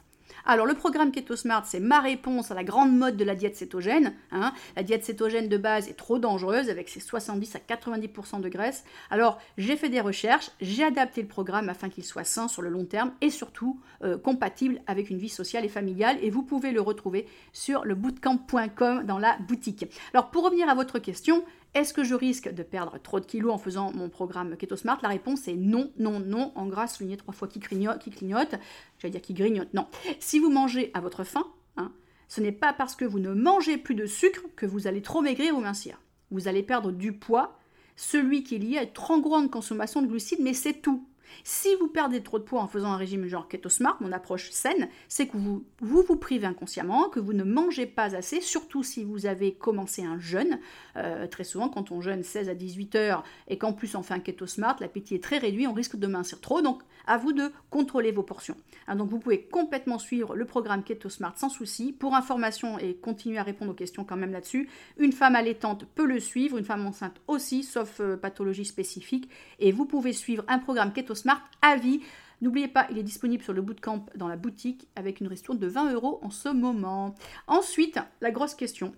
Alors 0.44 0.66
le 0.66 0.74
programme 0.74 1.12
Keto 1.12 1.36
Smart, 1.36 1.64
c'est 1.66 1.80
ma 1.80 2.00
réponse 2.00 2.50
à 2.50 2.54
la 2.54 2.64
grande 2.64 2.96
mode 2.96 3.16
de 3.16 3.24
la 3.24 3.34
diète 3.34 3.56
cétogène. 3.56 4.14
Hein. 4.32 4.52
La 4.76 4.82
diète 4.82 5.04
cétogène 5.04 5.48
de 5.48 5.56
base 5.56 5.88
est 5.88 5.94
trop 5.94 6.18
dangereuse 6.18 6.70
avec 6.70 6.88
ses 6.88 7.00
70 7.00 7.56
à 7.56 7.58
90% 7.58 8.40
de 8.40 8.48
graisse. 8.48 8.84
Alors 9.10 9.38
j'ai 9.58 9.76
fait 9.76 9.88
des 9.88 10.00
recherches, 10.00 10.50
j'ai 10.60 10.84
adapté 10.84 11.22
le 11.22 11.28
programme 11.28 11.68
afin 11.68 11.88
qu'il 11.88 12.04
soit 12.04 12.24
sain 12.24 12.48
sur 12.48 12.62
le 12.62 12.70
long 12.70 12.84
terme 12.84 13.12
et 13.20 13.30
surtout 13.30 13.80
euh, 14.02 14.16
compatible 14.18 14.80
avec 14.86 15.10
une 15.10 15.18
vie 15.18 15.28
sociale 15.28 15.64
et 15.64 15.68
familiale. 15.68 16.16
Et 16.22 16.30
vous 16.30 16.42
pouvez 16.42 16.72
le 16.72 16.80
retrouver 16.80 17.26
sur 17.52 17.84
le 17.84 17.94
bootcamp.com 17.94 19.04
dans 19.04 19.18
la 19.18 19.36
boutique. 19.48 19.86
Alors 20.14 20.30
pour 20.30 20.44
revenir 20.44 20.68
à 20.68 20.74
votre 20.74 20.98
question, 20.98 21.44
est-ce 21.74 21.92
que 21.92 22.02
je 22.04 22.14
risque 22.14 22.52
de 22.52 22.62
perdre 22.62 22.98
trop 23.02 23.20
de 23.20 23.26
kilos 23.26 23.52
en 23.52 23.58
faisant 23.58 23.92
mon 23.92 24.08
programme 24.08 24.56
Keto 24.56 24.76
Smart? 24.76 24.98
La 25.02 25.08
réponse 25.08 25.48
est 25.48 25.54
non, 25.54 25.90
non, 25.98 26.18
non. 26.20 26.52
En 26.54 26.66
gras, 26.66 26.88
souligné 26.88 27.16
trois 27.16 27.34
fois 27.34 27.46
qui 27.48 27.60
clignote, 27.60 27.98
qui 27.98 28.10
clignote. 28.10 28.54
J'allais 28.98 29.12
dire 29.12 29.22
qui 29.22 29.34
grignote. 29.34 29.72
Non. 29.74 29.86
Si 30.18 30.38
vous 30.38 30.50
mangez 30.50 30.90
à 30.94 31.00
votre 31.00 31.24
faim, 31.24 31.46
hein, 31.76 31.92
ce 32.28 32.40
n'est 32.40 32.52
pas 32.52 32.72
parce 32.72 32.96
que 32.96 33.04
vous 33.04 33.18
ne 33.18 33.32
mangez 33.32 33.76
plus 33.76 33.94
de 33.94 34.06
sucre 34.06 34.42
que 34.56 34.66
vous 34.66 34.86
allez 34.86 35.02
trop 35.02 35.20
maigrir 35.20 35.56
ou 35.56 35.60
mincir. 35.60 36.00
Vous 36.30 36.48
allez 36.48 36.62
perdre 36.62 36.90
du 36.90 37.12
poids, 37.12 37.58
celui 37.96 38.42
qui 38.42 38.56
est 38.56 38.58
lié 38.58 38.78
à 38.78 38.82
une 38.84 38.92
trop 38.92 39.20
grande 39.20 39.50
consommation 39.50 40.02
de 40.02 40.06
glucides, 40.06 40.40
mais 40.40 40.54
c'est 40.54 40.80
tout. 40.80 41.06
Si 41.44 41.74
vous 41.76 41.88
perdez 41.88 42.22
trop 42.22 42.38
de 42.38 42.44
poids 42.44 42.60
en 42.60 42.68
faisant 42.68 42.92
un 42.92 42.96
régime 42.96 43.26
genre 43.26 43.48
Keto 43.48 43.68
Smart, 43.68 43.96
mon 44.00 44.12
approche 44.12 44.50
saine, 44.50 44.88
c'est 45.08 45.26
que 45.26 45.36
vous, 45.36 45.64
vous, 45.80 46.16
privez 46.16 46.46
inconsciemment, 46.46 47.08
que 47.08 47.20
vous 47.20 47.32
ne 47.32 47.44
mangez 47.44 47.86
pas 47.86 48.16
assez, 48.16 48.40
surtout 48.40 48.82
si 48.82 49.04
vous 49.04 49.26
avez 49.26 49.52
commencé 49.54 50.04
un 50.04 50.18
jeûne. 50.18 50.58
Euh, 50.96 51.26
très 51.26 51.44
souvent, 51.44 51.68
quand 51.68 51.90
on 51.90 52.00
jeûne 52.00 52.22
16 52.22 52.48
à 52.48 52.54
18 52.54 52.94
heures 52.96 53.24
et 53.48 53.58
qu'en 53.58 53.72
plus 53.72 53.94
on 53.94 54.02
fait 54.02 54.14
un 54.14 54.20
Keto 54.20 54.46
Smart, 54.46 54.76
l'appétit 54.80 55.14
est 55.14 55.22
très 55.22 55.38
réduit, 55.38 55.66
on 55.66 55.72
risque 55.72 55.96
de 55.96 56.06
mincir 56.06 56.40
trop. 56.40 56.62
Donc, 56.62 56.82
à 57.06 57.16
vous 57.16 57.32
de 57.32 57.50
contrôler 57.70 58.12
vos 58.12 58.22
portions. 58.22 58.56
Hein, 58.86 58.96
donc, 58.96 59.08
vous 59.08 59.18
pouvez 59.18 59.42
complètement 59.42 59.98
suivre 59.98 60.36
le 60.36 60.44
programme 60.44 60.82
Keto 60.82 61.08
Smart 61.08 61.36
sans 61.36 61.48
souci. 61.48 61.92
Pour 61.92 62.14
information 62.14 62.78
et 62.78 62.94
continuer 62.94 63.38
à 63.38 63.42
répondre 63.42 63.70
aux 63.70 63.74
questions 63.74 64.04
quand 64.04 64.16
même 64.16 64.32
là-dessus, 64.32 64.68
une 64.98 65.12
femme 65.12 65.34
allaitante 65.34 65.86
peut 65.94 66.06
le 66.06 66.20
suivre, 66.20 66.58
une 66.58 66.64
femme 66.64 66.86
enceinte 66.86 67.20
aussi, 67.26 67.62
sauf 67.62 68.00
euh, 68.00 68.16
pathologie 68.16 68.64
spécifique. 68.64 69.28
Et 69.58 69.72
vous 69.72 69.86
pouvez 69.86 70.12
suivre 70.12 70.44
un 70.48 70.58
programme 70.58 70.92
Keto 70.92 71.14
Smart 71.18 71.42
à 71.62 71.76
vie. 71.76 72.00
N'oubliez 72.40 72.68
pas, 72.68 72.86
il 72.90 72.98
est 72.98 73.02
disponible 73.02 73.42
sur 73.42 73.52
le 73.52 73.62
bootcamp 73.62 74.06
dans 74.14 74.28
la 74.28 74.36
boutique 74.36 74.88
avec 74.94 75.20
une 75.20 75.26
ristourne 75.26 75.58
de 75.58 75.66
20 75.66 75.92
euros 75.92 76.20
en 76.22 76.30
ce 76.30 76.48
moment. 76.48 77.14
Ensuite, 77.48 77.98
la 78.20 78.30
grosse 78.30 78.54
question. 78.54 78.92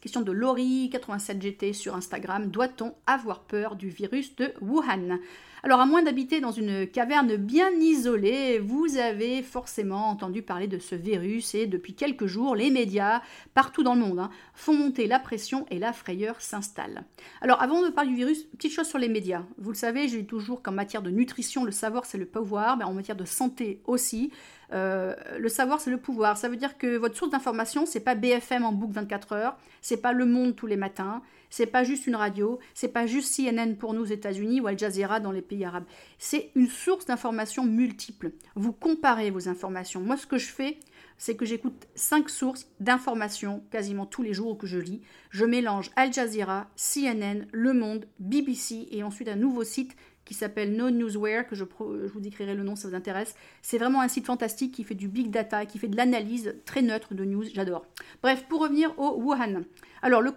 Question 0.00 0.20
de 0.20 0.32
Laurie87GT 0.32 1.72
sur 1.72 1.96
Instagram. 1.96 2.48
Doit-on 2.48 2.94
avoir 3.06 3.40
peur 3.40 3.74
du 3.74 3.88
virus 3.88 4.36
de 4.36 4.52
Wuhan? 4.60 5.18
Alors, 5.66 5.80
à 5.80 5.86
moins 5.86 6.04
d'habiter 6.04 6.40
dans 6.40 6.52
une 6.52 6.86
caverne 6.86 7.34
bien 7.34 7.72
isolée, 7.72 8.60
vous 8.60 8.98
avez 8.98 9.42
forcément 9.42 10.10
entendu 10.10 10.40
parler 10.40 10.68
de 10.68 10.78
ce 10.78 10.94
virus 10.94 11.56
et 11.56 11.66
depuis 11.66 11.92
quelques 11.92 12.26
jours, 12.26 12.54
les 12.54 12.70
médias, 12.70 13.20
partout 13.52 13.82
dans 13.82 13.96
le 13.96 14.00
monde, 14.00 14.20
hein, 14.20 14.30
font 14.54 14.74
monter 14.74 15.08
la 15.08 15.18
pression 15.18 15.66
et 15.72 15.80
la 15.80 15.92
frayeur 15.92 16.40
s'installe. 16.40 17.02
Alors, 17.40 17.60
avant 17.60 17.82
de 17.82 17.88
parler 17.88 18.10
du 18.10 18.14
virus, 18.16 18.44
petite 18.44 18.70
chose 18.70 18.86
sur 18.86 19.00
les 19.00 19.08
médias. 19.08 19.42
Vous 19.58 19.70
le 19.70 19.76
savez, 19.76 20.06
j'ai 20.06 20.24
toujours 20.24 20.62
qu'en 20.62 20.70
matière 20.70 21.02
de 21.02 21.10
nutrition, 21.10 21.64
le 21.64 21.72
savoir 21.72 22.04
c'est 22.04 22.16
le 22.16 22.26
pouvoir, 22.26 22.76
mais 22.76 22.84
en 22.84 22.94
matière 22.94 23.16
de 23.16 23.24
santé 23.24 23.80
aussi. 23.86 24.30
Euh, 24.72 25.14
le 25.38 25.48
savoir, 25.48 25.80
c'est 25.80 25.90
le 25.90 25.98
pouvoir. 25.98 26.36
Ça 26.36 26.48
veut 26.48 26.56
dire 26.56 26.78
que 26.78 26.96
votre 26.96 27.16
source 27.16 27.30
d'information, 27.30 27.86
c'est 27.86 28.00
pas 28.00 28.14
BFM 28.14 28.64
en 28.64 28.72
boucle 28.72 28.94
24 28.94 29.32
heures, 29.32 29.56
c'est 29.80 29.96
pas 29.96 30.12
Le 30.12 30.26
Monde 30.26 30.56
tous 30.56 30.66
les 30.66 30.76
matins, 30.76 31.22
c'est 31.50 31.66
pas 31.66 31.84
juste 31.84 32.06
une 32.06 32.16
radio, 32.16 32.58
c'est 32.74 32.88
pas 32.88 33.06
juste 33.06 33.34
CNN 33.34 33.74
pour 33.76 33.94
nous 33.94 34.12
États-Unis 34.12 34.60
ou 34.60 34.66
Al 34.66 34.78
Jazeera 34.78 35.20
dans 35.20 35.32
les 35.32 35.42
pays 35.42 35.64
arabes. 35.64 35.84
C'est 36.18 36.50
une 36.54 36.68
source 36.68 37.06
d'information 37.06 37.64
multiple. 37.64 38.32
Vous 38.54 38.72
comparez 38.72 39.30
vos 39.30 39.48
informations. 39.48 40.00
Moi, 40.00 40.16
ce 40.16 40.26
que 40.26 40.38
je 40.38 40.48
fais, 40.48 40.78
c'est 41.18 41.36
que 41.36 41.46
j'écoute 41.46 41.86
cinq 41.94 42.28
sources 42.28 42.66
d'informations 42.80 43.62
quasiment 43.70 44.06
tous 44.06 44.22
les 44.22 44.34
jours 44.34 44.58
que 44.58 44.66
je 44.66 44.78
lis. 44.78 45.00
Je 45.30 45.44
mélange 45.44 45.90
Al 45.96 46.12
Jazeera, 46.12 46.68
CNN, 46.76 47.46
Le 47.52 47.72
Monde, 47.72 48.06
BBC 48.18 48.88
et 48.90 49.02
ensuite 49.02 49.28
un 49.28 49.36
nouveau 49.36 49.64
site 49.64 49.96
qui 50.26 50.34
s'appelle 50.34 50.76
No 50.76 50.90
Newsware, 50.90 51.46
que 51.46 51.56
je, 51.56 51.64
je, 51.64 52.12
vous 52.12 52.20
décrirai 52.20 52.54
le 52.54 52.62
nom 52.62 52.76
si 52.76 52.82
ça 52.82 52.88
vous 52.88 52.94
intéresse. 52.94 53.34
C'est 53.62 53.78
vraiment 53.78 54.02
un 54.02 54.08
site 54.08 54.26
fantastique 54.26 54.74
qui 54.74 54.84
fait 54.84 54.94
du 54.94 55.08
big 55.08 55.30
data, 55.30 55.64
qui 55.64 55.78
fait 55.78 55.88
de 55.88 55.96
l'analyse 55.96 56.56
très 56.66 56.82
neutre 56.82 57.14
de 57.14 57.24
news, 57.24 57.44
j'adore. 57.54 57.86
Bref, 58.22 58.44
pour 58.48 58.60
revenir 58.60 58.92
au 58.98 59.22
Wuhan. 59.22 59.62
Alors, 60.02 60.20
le, 60.20 60.30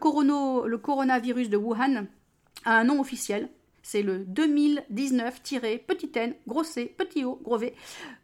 le 0.67 0.77
coronavirus 0.77 1.49
de 1.49 1.57
Wuhan 1.57 2.05
a 2.65 2.77
un 2.77 2.83
nom 2.83 3.01
officiel, 3.01 3.49
c'est 3.81 4.03
le 4.03 4.19
2019-petit 4.19 6.11
n, 6.15 6.35
gros 6.47 6.63
C, 6.63 6.93
petit 6.95 7.25
o, 7.25 7.39
gros 7.43 7.57
V, 7.57 7.73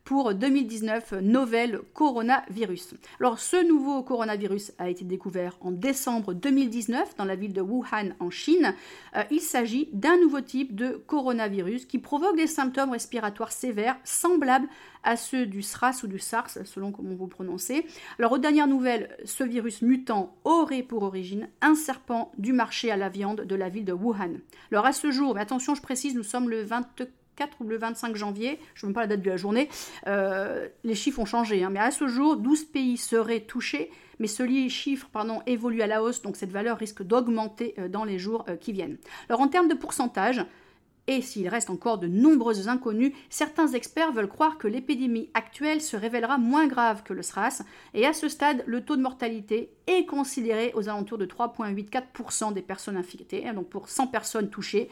pour 0.06 0.36
2019 0.36 1.14
novel 1.24 1.82
coronavirus. 1.94 2.94
Alors 3.20 3.40
ce 3.40 3.68
nouveau 3.68 4.04
coronavirus 4.04 4.72
a 4.78 4.88
été 4.88 5.04
découvert 5.04 5.58
en 5.62 5.72
décembre 5.72 6.34
2019 6.34 7.18
dans 7.18 7.26
la 7.26 7.36
ville 7.36 7.54
de 7.54 7.62
Wuhan 7.62 8.12
en 8.20 8.30
Chine. 8.30 8.76
Euh, 9.16 9.24
il 9.32 9.42
s'agit 9.42 9.90
d'un 9.94 10.18
nouveau 10.18 10.42
type 10.42 10.76
de 10.76 11.04
coronavirus 11.08 11.86
qui 11.86 11.98
provoque 11.98 12.38
des 12.38 12.46
symptômes 12.46 12.92
respiratoires 12.92 13.52
sévères 13.52 13.98
semblables 14.04 14.68
à 15.04 15.18
ceux 15.18 15.48
du 15.48 15.64
SRAS 15.64 16.04
ou 16.04 16.08
du 16.08 16.20
SARS 16.20 16.60
selon 16.66 16.92
comment 16.92 17.16
vous 17.16 17.28
prononcez. 17.28 17.86
Alors 18.20 18.34
aux 18.34 18.38
dernières 18.38 18.68
nouvelles, 18.68 19.18
ce 19.26 19.44
virus 19.44 19.82
mutant 19.82 20.36
aurait 20.44 20.84
pour 20.84 21.02
origine 21.02 21.50
un 21.62 21.74
serpent 21.74 22.32
du 22.38 22.54
marché 22.54 22.92
à 22.92 22.98
la 22.98 23.10
viande 23.10 23.42
de 23.42 23.56
la 23.56 23.70
ville 23.70 23.86
de 23.86 23.94
Wuhan. 23.94 24.36
Alors 24.72 24.86
à 24.86 24.94
ce 24.94 25.10
jour, 25.10 25.34
mais 25.34 25.42
attention 25.42 25.74
je 25.74 25.82
précise, 25.82 26.16
nous 26.16 26.24
sommes 26.24 26.50
le 26.50 26.62
24 26.62 27.12
4 27.36 27.62
ou 27.62 27.68
le 27.68 27.78
25 27.78 28.16
janvier, 28.16 28.60
je 28.74 28.86
ne 28.86 28.92
sais 28.92 28.94
pas 28.94 29.02
la 29.02 29.08
date 29.08 29.22
de 29.22 29.30
la 29.30 29.38
journée, 29.38 29.70
euh, 30.08 30.68
les 30.84 30.96
chiffres 30.96 31.20
ont 31.20 31.26
changé. 31.26 31.64
Hein. 31.64 31.70
mais 31.72 31.80
à 31.80 31.92
ce 31.92 32.08
jour, 32.08 32.38
12 32.38 32.66
pays 32.66 32.98
seraient 32.98 33.42
touchés, 33.42 33.92
mais 34.20 34.28
ce 34.28 34.46
chiffre 34.70 35.08
pardon, 35.12 35.42
évolue 35.46 35.82
à 35.82 35.88
la 35.88 36.02
hausse, 36.02 36.22
donc 36.22 36.36
cette 36.36 36.52
valeur 36.52 36.78
risque 36.78 37.04
d'augmenter 37.04 37.76
euh, 37.80 37.88
dans 37.88 38.06
les 38.06 38.20
jours 38.20 38.46
euh, 38.48 38.56
qui 38.56 38.72
viennent. 38.72 38.98
Alors 39.30 39.42
en 39.42 39.48
termes 39.48 39.68
de 39.68 39.74
pourcentage, 39.74 40.46
Et 41.08 41.22
s'il 41.22 41.48
reste 41.48 41.70
encore 41.70 42.00
de 42.00 42.08
nombreuses 42.08 42.68
inconnues, 42.68 43.14
certains 43.30 43.68
experts 43.68 44.12
veulent 44.12 44.28
croire 44.28 44.58
que 44.58 44.68
l'épidémie 44.68 45.30
actuelle 45.36 45.80
se 45.80 45.96
révélera 45.96 46.40
moins 46.40 46.66
grave 46.66 47.04
que 47.04 47.14
le 47.14 47.22
SRAS, 47.22 47.62
et 47.94 48.08
à 48.08 48.14
ce 48.14 48.28
stade, 48.28 48.64
le 48.66 48.82
taux 48.82 48.96
de 48.96 49.04
mortalité 49.04 49.70
est 49.86 50.06
considéré 50.06 50.72
aux 50.74 50.90
alentours 50.90 51.20
de 51.20 51.28
3,84% 51.28 52.54
des 52.54 52.64
personnes 52.64 52.98
infectées, 52.98 53.48
hein, 53.48 53.54
donc 53.54 53.70
pour 53.70 53.88
100 53.88 54.08
personnes 54.08 54.50
touchées, 54.50 54.90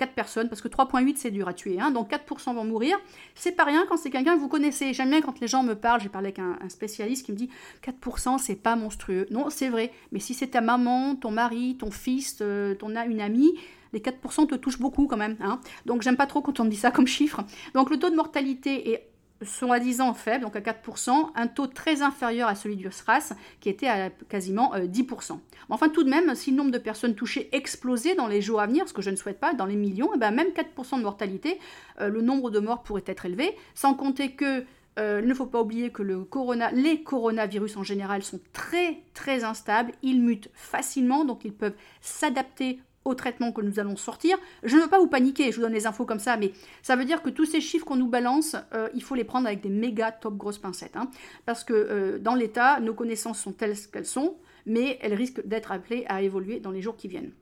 4 0.00 0.14
personnes, 0.14 0.48
parce 0.48 0.62
que 0.62 0.68
3,8 0.68 1.14
c'est 1.16 1.30
dur 1.30 1.46
à 1.46 1.52
tuer, 1.52 1.78
hein, 1.78 1.90
donc 1.90 2.10
4% 2.10 2.54
vont 2.54 2.64
mourir. 2.64 2.96
C'est 3.34 3.52
pas 3.52 3.64
rien 3.64 3.84
quand 3.86 3.98
c'est 3.98 4.10
quelqu'un 4.10 4.34
que 4.34 4.40
vous 4.40 4.48
connaissez. 4.48 4.94
J'aime 4.94 5.10
bien 5.10 5.20
quand 5.20 5.38
les 5.40 5.46
gens 5.46 5.62
me 5.62 5.74
parlent, 5.74 6.00
j'ai 6.00 6.08
parlé 6.08 6.28
avec 6.28 6.38
un, 6.38 6.56
spécialiste 6.70 7.26
qui 7.26 7.32
me 7.32 7.36
dit 7.36 7.50
4% 7.84 8.38
c'est 8.38 8.56
pas 8.56 8.76
monstrueux. 8.76 9.26
Non, 9.30 9.50
c'est 9.50 9.68
vrai, 9.68 9.92
mais 10.10 10.18
si 10.18 10.32
c'est 10.32 10.48
ta 10.48 10.62
maman, 10.62 11.16
ton 11.16 11.30
mari, 11.30 11.76
ton 11.78 11.90
fils, 11.90 12.38
euh, 12.40 12.74
ton 12.74 12.88
une 12.88 13.20
amie, 13.20 13.52
les 13.92 14.00
4% 14.00 14.46
te 14.46 14.54
touchent 14.54 14.78
beaucoup 14.78 15.06
quand 15.06 15.18
même. 15.18 15.36
Hein. 15.40 15.60
Donc 15.84 16.00
j'aime 16.00 16.16
pas 16.16 16.26
trop 16.26 16.40
quand 16.40 16.58
on 16.60 16.64
me 16.64 16.70
dit 16.70 16.76
ça 16.76 16.90
comme 16.90 17.06
chiffre. 17.06 17.42
Donc 17.74 17.90
le 17.90 17.98
taux 17.98 18.08
de 18.08 18.16
mortalité 18.16 18.92
est 18.92 19.09
soi-disant 19.42 20.12
faible, 20.14 20.44
donc 20.44 20.56
à 20.56 20.60
4%, 20.60 21.30
un 21.34 21.46
taux 21.46 21.66
très 21.66 22.02
inférieur 22.02 22.48
à 22.48 22.54
celui 22.54 22.76
du 22.76 22.90
SRAS, 22.90 23.32
qui 23.60 23.68
était 23.68 23.88
à 23.88 24.10
quasiment 24.28 24.74
10%. 24.74 25.32
Euh, 25.32 25.36
enfin, 25.68 25.88
tout 25.88 26.04
de 26.04 26.10
même, 26.10 26.34
si 26.34 26.50
le 26.50 26.56
nombre 26.56 26.70
de 26.70 26.78
personnes 26.78 27.14
touchées 27.14 27.48
explosait 27.52 28.14
dans 28.14 28.26
les 28.26 28.42
jours 28.42 28.60
à 28.60 28.66
venir, 28.66 28.88
ce 28.88 28.92
que 28.92 29.02
je 29.02 29.10
ne 29.10 29.16
souhaite 29.16 29.40
pas, 29.40 29.54
dans 29.54 29.66
les 29.66 29.76
millions, 29.76 30.12
et 30.12 30.16
eh 30.16 30.18
ben 30.18 30.30
même 30.30 30.48
4% 30.48 30.98
de 30.98 31.02
mortalité, 31.02 31.58
euh, 32.00 32.08
le 32.08 32.22
nombre 32.22 32.50
de 32.50 32.58
morts 32.58 32.82
pourrait 32.82 33.04
être 33.06 33.26
élevé, 33.26 33.56
sans 33.74 33.94
compter 33.94 34.32
que 34.32 34.64
euh, 34.98 35.20
il 35.22 35.28
ne 35.28 35.34
faut 35.34 35.46
pas 35.46 35.60
oublier 35.60 35.90
que 35.90 36.02
les 36.02 37.02
coronavirus 37.02 37.76
en 37.76 37.82
général 37.82 38.22
sont 38.22 38.40
très 38.52 39.02
très 39.14 39.44
instables, 39.44 39.92
ils 40.02 40.20
mutent 40.20 40.50
facilement, 40.52 41.24
donc 41.24 41.44
ils 41.44 41.54
peuvent 41.54 41.76
s'adapter 42.00 42.80
au 43.04 43.14
traitement 43.14 43.52
que 43.52 43.62
nous 43.62 43.80
allons 43.80 43.96
sortir. 43.96 44.38
Je 44.62 44.76
ne 44.76 44.82
veux 44.82 44.88
pas 44.88 44.98
vous 44.98 45.06
paniquer, 45.06 45.50
je 45.50 45.56
vous 45.56 45.62
donne 45.62 45.72
les 45.72 45.86
infos 45.86 46.04
comme 46.04 46.18
ça, 46.18 46.36
mais 46.36 46.52
ça 46.82 46.96
veut 46.96 47.04
dire 47.04 47.22
que 47.22 47.30
tous 47.30 47.46
ces 47.46 47.60
chiffres 47.60 47.84
qu'on 47.84 47.96
nous 47.96 48.08
balance, 48.08 48.56
euh, 48.74 48.88
il 48.94 49.02
faut 49.02 49.14
les 49.14 49.24
prendre 49.24 49.46
avec 49.46 49.62
des 49.62 49.70
méga 49.70 50.12
top 50.12 50.36
grosses 50.36 50.58
pincettes. 50.58 50.96
Hein. 50.96 51.10
parce 51.46 51.64
que 51.64 51.72
euh, 51.72 52.18
dans 52.18 52.34
l'état, 52.34 52.80
nos 52.80 52.94
connaissances 52.94 53.40
sont 53.40 53.52
telles 53.52 53.76
qu'elles 53.92 54.06
sont, 54.06 54.36
mais 54.66 54.98
elles 55.00 55.14
risquent 55.14 55.46
d'être 55.46 55.72
appelées 55.72 56.04
à 56.08 56.22
évoluer 56.22 56.60
dans 56.60 56.70
les 56.70 56.82
jours 56.82 56.96
qui 56.96 57.08
viennent. 57.08 57.32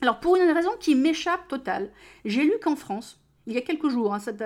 Alors 0.00 0.20
pour 0.20 0.36
une 0.36 0.50
raison 0.50 0.72
qui 0.80 0.94
m'échappe 0.94 1.48
totale, 1.48 1.90
j'ai 2.24 2.42
lu 2.42 2.54
qu'en 2.62 2.76
France, 2.76 3.21
il 3.46 3.54
y 3.54 3.58
a 3.58 3.60
quelques 3.60 3.88
jours, 3.88 4.14
hein, 4.14 4.20
cette, 4.20 4.42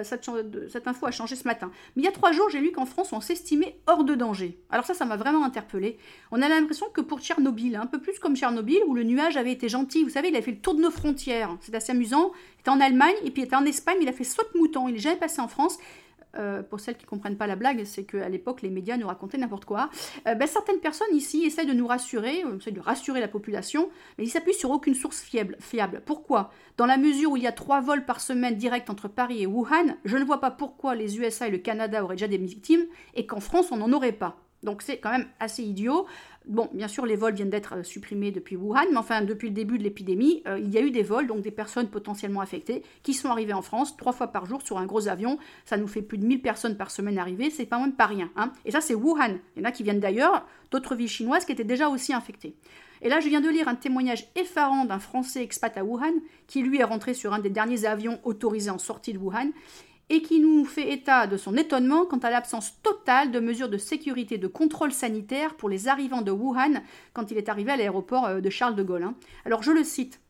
info 0.87 1.07
a 1.07 1.11
changé 1.11 1.37
ce 1.37 1.45
matin. 1.45 1.71
Mais 1.95 2.03
il 2.03 2.05
y 2.05 2.09
a 2.09 2.13
trois 2.13 2.33
jours, 2.33 2.49
j'ai 2.49 2.61
lu 2.61 2.73
qu'en 2.73 2.87
France, 2.87 3.13
on 3.13 3.21
s'estimait 3.21 3.79
hors 3.87 4.05
de 4.05 4.15
danger. 4.15 4.59
Alors 4.71 4.87
ça, 4.87 4.95
ça 4.95 5.05
m'a 5.05 5.17
vraiment 5.17 5.45
interpellé. 5.45 5.99
On 6.31 6.41
a 6.41 6.49
l'impression 6.49 6.87
que 6.93 7.03
pour 7.03 7.21
Tchernobyl, 7.21 7.77
un 7.77 7.87
peu 7.87 8.01
plus 8.01 8.19
comme 8.19 8.37
Tchernobyl, 8.37 8.81
où 8.87 8.95
le 8.95 9.03
nuage 9.03 9.37
avait 9.37 9.53
été 9.53 9.69
gentil, 9.69 10.03
vous 10.03 10.11
savez, 10.11 10.29
il 10.29 10.37
a 10.37 10.43
fait 10.43 10.53
le 10.53 10.61
tour 10.61 10.75
de 10.75 10.81
nos 10.81 10.91
frontières. 10.91 11.57
C'est 11.61 11.75
assez 11.75 11.93
amusant. 11.93 12.33
Il 12.57 12.61
était 12.61 12.71
en 12.71 12.81
Allemagne, 12.81 13.17
et 13.25 13.31
puis 13.31 13.43
il 13.43 13.45
était 13.45 13.57
en 13.57 13.67
Espagne, 13.67 13.99
il 14.01 14.09
a 14.09 14.13
fait 14.13 14.25
saut 14.25 14.43
de 14.55 14.59
mouton. 14.59 14.89
Il 14.89 14.97
est 14.97 15.01
jamais 15.01 15.17
passé 15.17 15.41
en 15.41 15.49
France. 15.49 15.79
Euh, 16.39 16.63
pour 16.63 16.81
celles 16.81 16.97
qui 16.97 17.05
ne 17.05 17.11
comprennent 17.11 17.37
pas 17.37 17.47
la 17.47 17.57
blague, 17.57 17.85
c'est 17.85 18.05
qu'à 18.05 18.29
l'époque, 18.29 18.63
les 18.63 18.71
médias 18.71 18.97
nous 18.97 19.07
racontaient 19.07 19.39
n'importe 19.39 19.65
quoi. 19.65 19.91
Euh, 20.27 20.35
ben, 20.35 20.47
certaines 20.47 20.81
personnes 20.81 21.15
ici 21.15 21.45
essayent 21.45 21.67
de 21.67 21.73
nous 21.73 21.87
rassurer, 21.87 22.45
essayent 22.59 22.73
de 22.73 22.81
rassurer 22.81 23.21
la 23.21 23.29
population, 23.29 23.89
mais 24.19 24.25
ils 24.25 24.31
s'appuient 24.31 24.55
sur 24.55 24.71
aucune 24.71 24.95
source 24.95 25.21
fiable. 25.21 25.57
fiable. 25.61 26.03
Pourquoi? 26.05 26.51
Dans 26.77 26.87
la 26.87 26.97
mesure 26.97 27.33
où 27.33 27.37
il 27.37 27.43
y 27.43 27.47
a 27.47 27.53
trois 27.53 27.81
vols 27.81 28.05
par 28.05 28.21
semaine 28.21 28.57
directs 28.57 28.91
entre 28.91 29.09
Paris 29.09 29.43
et 29.43 29.47
Wuhan, 29.47 29.97
je 30.05 30.17
ne 30.17 30.25
vois 30.25 30.41
pas 30.41 30.51
pourquoi 30.51 30.95
les 30.95 31.19
USA 31.19 31.49
et 31.49 31.51
le 31.51 31.59
Canada 31.59 32.05
auraient 32.05 32.17
déjà 32.17 32.29
des 32.29 32.37
victimes 32.37 32.85
et 33.15 33.27
qu'en 33.27 33.41
France, 33.41 33.73
on 33.73 33.79
n'en 33.79 33.93
aurait 33.93 34.13
pas. 34.13 34.46
Donc 34.63 34.83
c'est 34.83 34.99
quand 34.99 35.11
même 35.11 35.27
assez 35.41 35.63
idiot. 35.63 36.07
Bon, 36.47 36.69
bien 36.73 36.87
sûr, 36.87 37.07
les 37.07 37.17
vols 37.17 37.35
viennent 37.35 37.51
d'être 37.51 37.75
euh, 37.75 37.83
supprimés 37.83 38.31
depuis 38.31 38.57
Wuhan, 38.57 38.87
mais 38.93 38.97
enfin, 38.97 39.23
depuis 39.23 39.49
le 39.49 39.55
début 39.55 39.79
de 39.79 39.83
l'épidémie, 39.83 40.43
euh, 40.47 40.61
il 40.61 40.71
y 40.71 40.79
a 40.79 40.81
eu 40.81 40.93
des 40.93 41.03
vols, 41.03 41.27
donc 41.27 41.41
des 41.43 41.51
personnes 41.51 41.89
potentiellement 41.89 42.41
affectées, 42.41 42.85
qui 43.03 43.15
sont 43.15 43.31
arrivées 43.31 43.53
en 43.53 43.63
France 43.63 43.97
trois 43.97 44.13
fois 44.13 44.29
par 44.29 44.47
jour 44.47 44.63
sur 44.63 44.79
un 44.79 44.87
gros 44.87 45.09
avion. 45.09 45.39
Ça 45.65 45.77
nous 45.77 45.89
fait 45.89 46.03
plus 46.03 46.19
de 46.19 46.25
1000 46.25 46.41
personnes 46.43 46.77
par 46.77 46.93
semaine 46.93 47.19
arrivées, 47.19 47.51
c'est 47.51 47.67
pas 47.67 47.81
même 47.81 47.95
pas 47.95 48.07
rien. 48.07 48.31
Hein. 48.37 48.53
Et 48.65 48.71
ça, 48.71 48.81
c'est 48.81 48.95
Wuhan. 48.95 49.39
Il 49.57 49.63
y 49.63 49.67
en 49.67 49.69
a 49.69 49.73
qui 49.73 49.83
viennent 49.83 49.99
d'ailleurs, 49.99 50.47
d'autres 50.71 50.95
villes 50.95 51.09
chinoises 51.09 51.45
qui 51.45 51.53
étaient 51.53 51.65
déjà 51.65 51.89
aussi 51.89 52.13
infectées. 52.13 52.55
Et 53.03 53.09
là, 53.09 53.21
je 53.21 53.29
viens 53.29 53.41
de 53.41 53.49
lire 53.49 53.69
un 53.69 53.75
témoignage 53.75 54.29
effarant 54.37 54.85
d'un 54.85 54.99
Français 55.01 55.43
expat 55.43 55.77
à 55.77 55.85
Wuhan, 55.85 56.15
qui 56.47 56.63
lui 56.63 56.79
est 56.79 56.85
rentré 56.85 57.13
sur 57.13 57.35
un 57.35 57.41
des 57.41 57.51
derniers 57.51 57.85
avions 57.85 58.21
autorisés 58.25 58.71
en 58.71 58.79
sortie 58.79 59.13
de 59.13 59.19
Wuhan, 59.19 59.51
et 60.09 60.23
qui 60.23 60.41
nous 60.41 60.65
fait 60.65 60.93
état 60.93 61.27
de 61.27 61.37
son 61.37 61.57
étonnement 61.57 62.05
quant 62.05 62.19
à 62.19 62.31
l'absence 62.31 62.81
totale 62.83 63.31
de 63.31 63.41
mesures 63.41 63.69
de 63.69 63.79
sécurité 63.79 64.39
de 64.39 64.47
contrôle 64.47 64.93
sanitaire 64.93 65.55
pour 65.55 65.69
les 65.69 65.89
arrivants 65.89 66.23
de 66.23 66.31
Wuhan 66.31 66.83
quand 67.13 67.31
il 67.31 67.39
est 67.39 67.49
arrivé 67.49 67.73
à 67.73 67.77
l'aéroport 67.77 68.27
euh, 68.27 68.41
de 68.41 68.51
Charles 68.51 68.77
de 68.77 68.83
Gaulle. 68.83 69.03
Hein. 69.03 69.15
Alors 69.45 69.63
je 69.63 69.73
le 69.73 69.85
cite. 69.85 70.21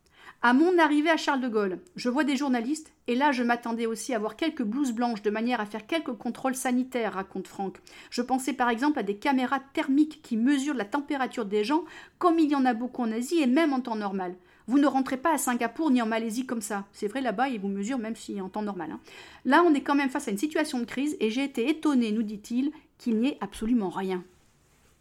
À 0.43 0.53
mon 0.53 0.79
arrivée 0.79 1.11
à 1.11 1.17
Charles 1.17 1.41
de 1.41 1.49
Gaulle, 1.49 1.81
je 1.97 2.11
vois 2.11 2.23
des 2.23 2.37
journalistes, 2.37 2.93
et 3.09 3.15
là 3.15 3.33
je 3.33 3.43
m'attendais 3.43 3.87
aussi 3.87 4.15
à 4.15 4.19
voir 4.19 4.37
quelques 4.37 4.63
blouses 4.63 4.93
blanches 4.93 5.23
de 5.23 5.31
manière 5.31 5.61
à 5.61 5.67
faire 5.67 5.87
quelques 5.87 6.13
contrôles 6.13 6.55
sanitaires, 6.55 7.15
raconte 7.15 7.49
Franck. 7.49 7.79
Je 8.11 8.23
pensais 8.23 8.53
par 8.53 8.69
exemple 8.69 8.99
à 8.99 9.03
des 9.03 9.17
caméras 9.17 9.61
thermiques 9.73 10.21
qui 10.23 10.37
mesurent 10.37 10.75
la 10.75 10.85
température 10.85 11.47
des 11.47 11.65
gens, 11.65 11.85
comme 12.19 12.39
il 12.39 12.51
y 12.51 12.55
en 12.55 12.67
a 12.67 12.75
beaucoup 12.75 13.03
en 13.03 13.13
Asie 13.13 13.41
et 13.41 13.47
même 13.47 13.73
en 13.73 13.81
temps 13.81 13.97
normal. 13.97 14.37
Vous 14.69 14.79
ne 14.79 14.87
rentrez 14.87 15.17
pas 15.17 15.33
à 15.33 15.39
Singapour 15.39 15.91
ni 15.91 16.03
en 16.03 16.07
Malaisie 16.07 16.45
comme 16.45 16.61
ça. 16.61 16.87
C'est 16.93 17.07
vrai, 17.07 17.21
là-bas, 17.21 17.49
ils 17.49 17.61
vous 17.61 17.69
mesurent 17.69 17.99
même 17.99 18.17
si 18.17 18.41
en 18.41 18.49
temps 18.49 18.63
normal. 18.63 18.91
Hein. 18.93 19.01
Là, 19.45 19.63
on 19.65 19.75
est 19.75 19.83
quand 19.83 19.95
même 19.95 20.11
face 20.11 20.27
à 20.27 20.33
une 20.33 20.39
situation 20.39 20.79
de 20.81 20.85
crise 20.85 21.17
et 21.21 21.31
j'ai 21.31 21.45
été 21.45 21.69
étonné, 21.69 22.11
nous 22.11 22.25
dit-il, 22.25 22.73
qu'il 22.99 23.19
n'y 23.19 23.29
ait 23.29 23.39
absolument 23.41 23.91
rien. 23.91 24.25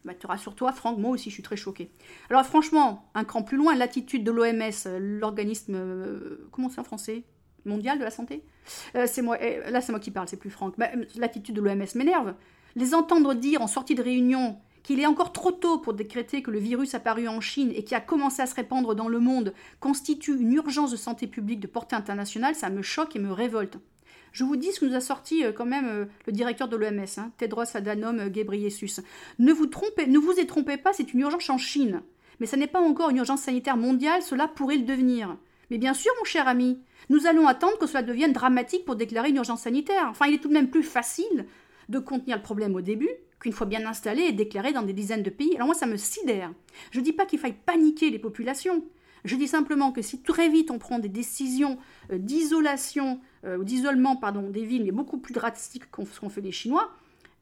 Bah, 0.05 0.13
tu 0.13 0.27
rassures-toi, 0.27 0.71
Franck, 0.71 0.99
moi 0.99 1.09
aussi 1.09 1.31
je 1.31 1.33
suis 1.33 1.43
très 1.43 1.55
choquée. 1.55 1.89
Alors 2.29 2.45
franchement, 2.45 3.09
un 3.15 3.23
cran 3.23 3.41
plus 3.41 3.57
loin, 3.57 3.73
l'attitude 3.75 4.23
de 4.23 4.29
l'OMS, 4.29 4.99
l'organisme, 4.99 5.73
euh, 5.75 6.47
comment 6.51 6.69
c'est 6.69 6.79
en 6.79 6.83
français? 6.83 7.23
Mondial 7.65 7.97
de 7.97 8.03
la 8.03 8.11
santé? 8.11 8.43
Euh, 8.95 9.07
C'est 9.07 9.23
moi, 9.23 9.41
eh, 9.41 9.71
là 9.71 9.81
c'est 9.81 9.91
moi 9.91 9.99
qui 9.99 10.11
parle, 10.11 10.27
c'est 10.27 10.37
plus 10.37 10.51
Franck. 10.51 10.75
Bah, 10.77 10.89
l'attitude 11.15 11.55
de 11.55 11.61
l'OMS 11.61 11.87
m'énerve. 11.95 12.35
Les 12.75 12.93
entendre 12.93 13.33
dire 13.33 13.63
en 13.63 13.67
sortie 13.67 13.95
de 13.95 14.03
réunion 14.03 14.59
qu'il 14.85 14.99
est 14.99 15.07
encore 15.07 15.33
trop 15.33 15.51
tôt 15.51 15.79
pour 15.79 15.95
décréter 15.95 16.43
que 16.43 16.51
le 16.51 16.59
virus 16.59 16.93
apparu 16.93 17.27
en 17.27 17.41
Chine 17.41 17.71
et 17.73 17.83
qui 17.83 17.95
a 17.95 17.99
commencé 17.99 18.43
à 18.43 18.45
se 18.45 18.53
répandre 18.53 18.93
dans 18.93 19.07
le 19.07 19.19
monde 19.19 19.55
constitue 19.79 20.39
une 20.39 20.53
urgence 20.53 20.91
de 20.91 20.95
santé 20.95 21.25
publique 21.25 21.59
de 21.59 21.65
portée 21.65 21.95
internationale, 21.95 22.53
ça 22.53 22.69
me 22.69 22.83
choque 22.83 23.15
et 23.15 23.19
me 23.19 23.31
révolte. 23.31 23.79
Je 24.31 24.43
vous 24.43 24.55
dis 24.55 24.71
ce 24.71 24.81
que 24.81 24.85
nous 24.85 24.93
a 24.93 25.01
sorti 25.01 25.43
euh, 25.43 25.51
quand 25.51 25.65
même 25.65 25.87
euh, 25.87 26.05
le 26.27 26.33
directeur 26.33 26.67
de 26.67 26.75
l'OMS, 26.77 27.05
hein, 27.17 27.31
Tedros 27.37 27.75
Adhanom 27.75 28.27
Ghebreyesus. 28.27 29.01
Ne 29.39 29.53
vous 29.53 29.65
trompez, 29.65 30.05
ne 30.05 30.19
vous 30.19 30.33
y 30.33 30.45
trompez 30.45 30.77
pas, 30.77 30.93
c'est 30.93 31.13
une 31.13 31.21
urgence 31.21 31.49
en 31.49 31.57
Chine. 31.57 32.03
Mais 32.39 32.45
ce 32.45 32.55
n'est 32.55 32.67
pas 32.67 32.81
encore 32.81 33.09
une 33.09 33.17
urgence 33.17 33.41
sanitaire 33.41 33.77
mondiale, 33.77 34.21
cela 34.21 34.47
pourrait 34.47 34.77
le 34.77 34.83
devenir. 34.83 35.35
Mais 35.71 35.79
bien 35.79 35.95
sûr, 35.95 36.11
mon 36.19 36.25
cher 36.25 36.47
ami, 36.47 36.77
nous 37.09 37.25
allons 37.25 37.47
attendre 37.47 37.79
que 37.79 37.87
cela 37.87 38.03
devienne 38.03 38.33
dramatique 38.33 38.85
pour 38.85 38.95
déclarer 38.95 39.29
une 39.29 39.37
urgence 39.37 39.61
sanitaire. 39.61 40.05
Enfin, 40.09 40.27
il 40.27 40.35
est 40.35 40.39
tout 40.39 40.49
de 40.49 40.53
même 40.53 40.69
plus 40.69 40.83
facile 40.83 41.47
de 41.89 41.97
contenir 41.97 42.35
le 42.35 42.43
problème 42.43 42.75
au 42.75 42.81
début 42.81 43.09
qu'une 43.39 43.53
fois 43.53 43.67
bien 43.67 43.85
installé 43.85 44.23
et 44.23 44.31
déclaré 44.31 44.73
dans 44.73 44.81
des 44.81 44.93
dizaines 44.93 45.23
de 45.23 45.29
pays. 45.29 45.55
Alors 45.55 45.67
moi, 45.67 45.75
ça 45.75 45.85
me 45.85 45.97
sidère. 45.97 46.51
Je 46.91 46.99
ne 46.99 47.05
dis 47.05 47.13
pas 47.13 47.25
qu'il 47.25 47.39
faille 47.39 47.55
paniquer 47.65 48.09
les 48.09 48.19
populations. 48.19 48.83
Je 49.25 49.35
dis 49.35 49.47
simplement 49.47 49.91
que 49.91 50.03
si 50.03 50.21
très 50.21 50.49
vite 50.49 50.69
on 50.69 50.77
prend 50.77 50.99
des 50.99 51.09
décisions 51.09 51.79
euh, 52.11 52.17
d'isolation 52.19 53.19
euh, 53.43 53.63
d'isolement 53.63 54.15
pardon 54.15 54.49
des 54.49 54.63
villes, 54.63 54.85
mais 54.85 54.91
beaucoup 54.91 55.17
plus 55.17 55.33
drastiques 55.33 55.89
qu'ont 55.89 56.05
fait 56.05 56.41
les 56.41 56.51
Chinois, 56.51 56.91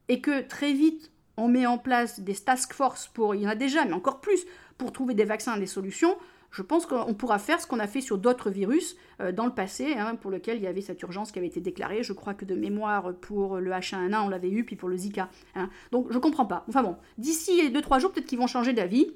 et 0.08 0.20
que 0.20 0.40
très 0.40 0.72
vite 0.72 1.10
on 1.36 1.48
met 1.48 1.66
en 1.66 1.78
place 1.78 2.20
des 2.20 2.34
task 2.34 2.72
force 2.72 3.08
pour, 3.08 3.34
il 3.34 3.42
y 3.42 3.46
en 3.46 3.50
a 3.50 3.54
déjà, 3.54 3.84
mais 3.84 3.92
encore 3.92 4.20
plus, 4.20 4.44
pour 4.78 4.92
trouver 4.92 5.14
des 5.14 5.24
vaccins 5.24 5.56
des 5.56 5.66
solutions, 5.66 6.16
je 6.54 6.62
pense 6.62 6.86
qu'on 6.86 7.14
pourra 7.14 7.38
faire 7.38 7.60
ce 7.60 7.66
qu'on 7.66 7.80
a 7.80 7.88
fait 7.88 8.00
sur 8.00 8.16
d'autres 8.16 8.48
virus 8.48 8.96
euh, 9.20 9.32
dans 9.32 9.44
le 9.44 9.52
passé, 9.52 9.94
hein, 9.98 10.14
pour 10.14 10.30
lequel 10.30 10.58
il 10.58 10.62
y 10.62 10.68
avait 10.68 10.80
cette 10.80 11.02
urgence 11.02 11.32
qui 11.32 11.38
avait 11.40 11.48
été 11.48 11.60
déclarée. 11.60 12.04
Je 12.04 12.12
crois 12.12 12.32
que 12.32 12.44
de 12.44 12.54
mémoire, 12.54 13.12
pour 13.14 13.56
le 13.56 13.72
H1N1, 13.72 14.24
on 14.24 14.28
l'avait 14.28 14.50
eu, 14.50 14.64
puis 14.64 14.76
pour 14.76 14.88
le 14.88 14.96
Zika. 14.96 15.28
Hein. 15.56 15.68
Donc 15.90 16.06
je 16.10 16.18
comprends 16.18 16.46
pas. 16.46 16.64
Enfin 16.68 16.82
bon, 16.82 16.96
d'ici 17.18 17.70
2-3 17.70 18.00
jours, 18.00 18.12
peut-être 18.12 18.26
qu'ils 18.26 18.38
vont 18.38 18.46
changer 18.46 18.72
d'avis. 18.72 19.10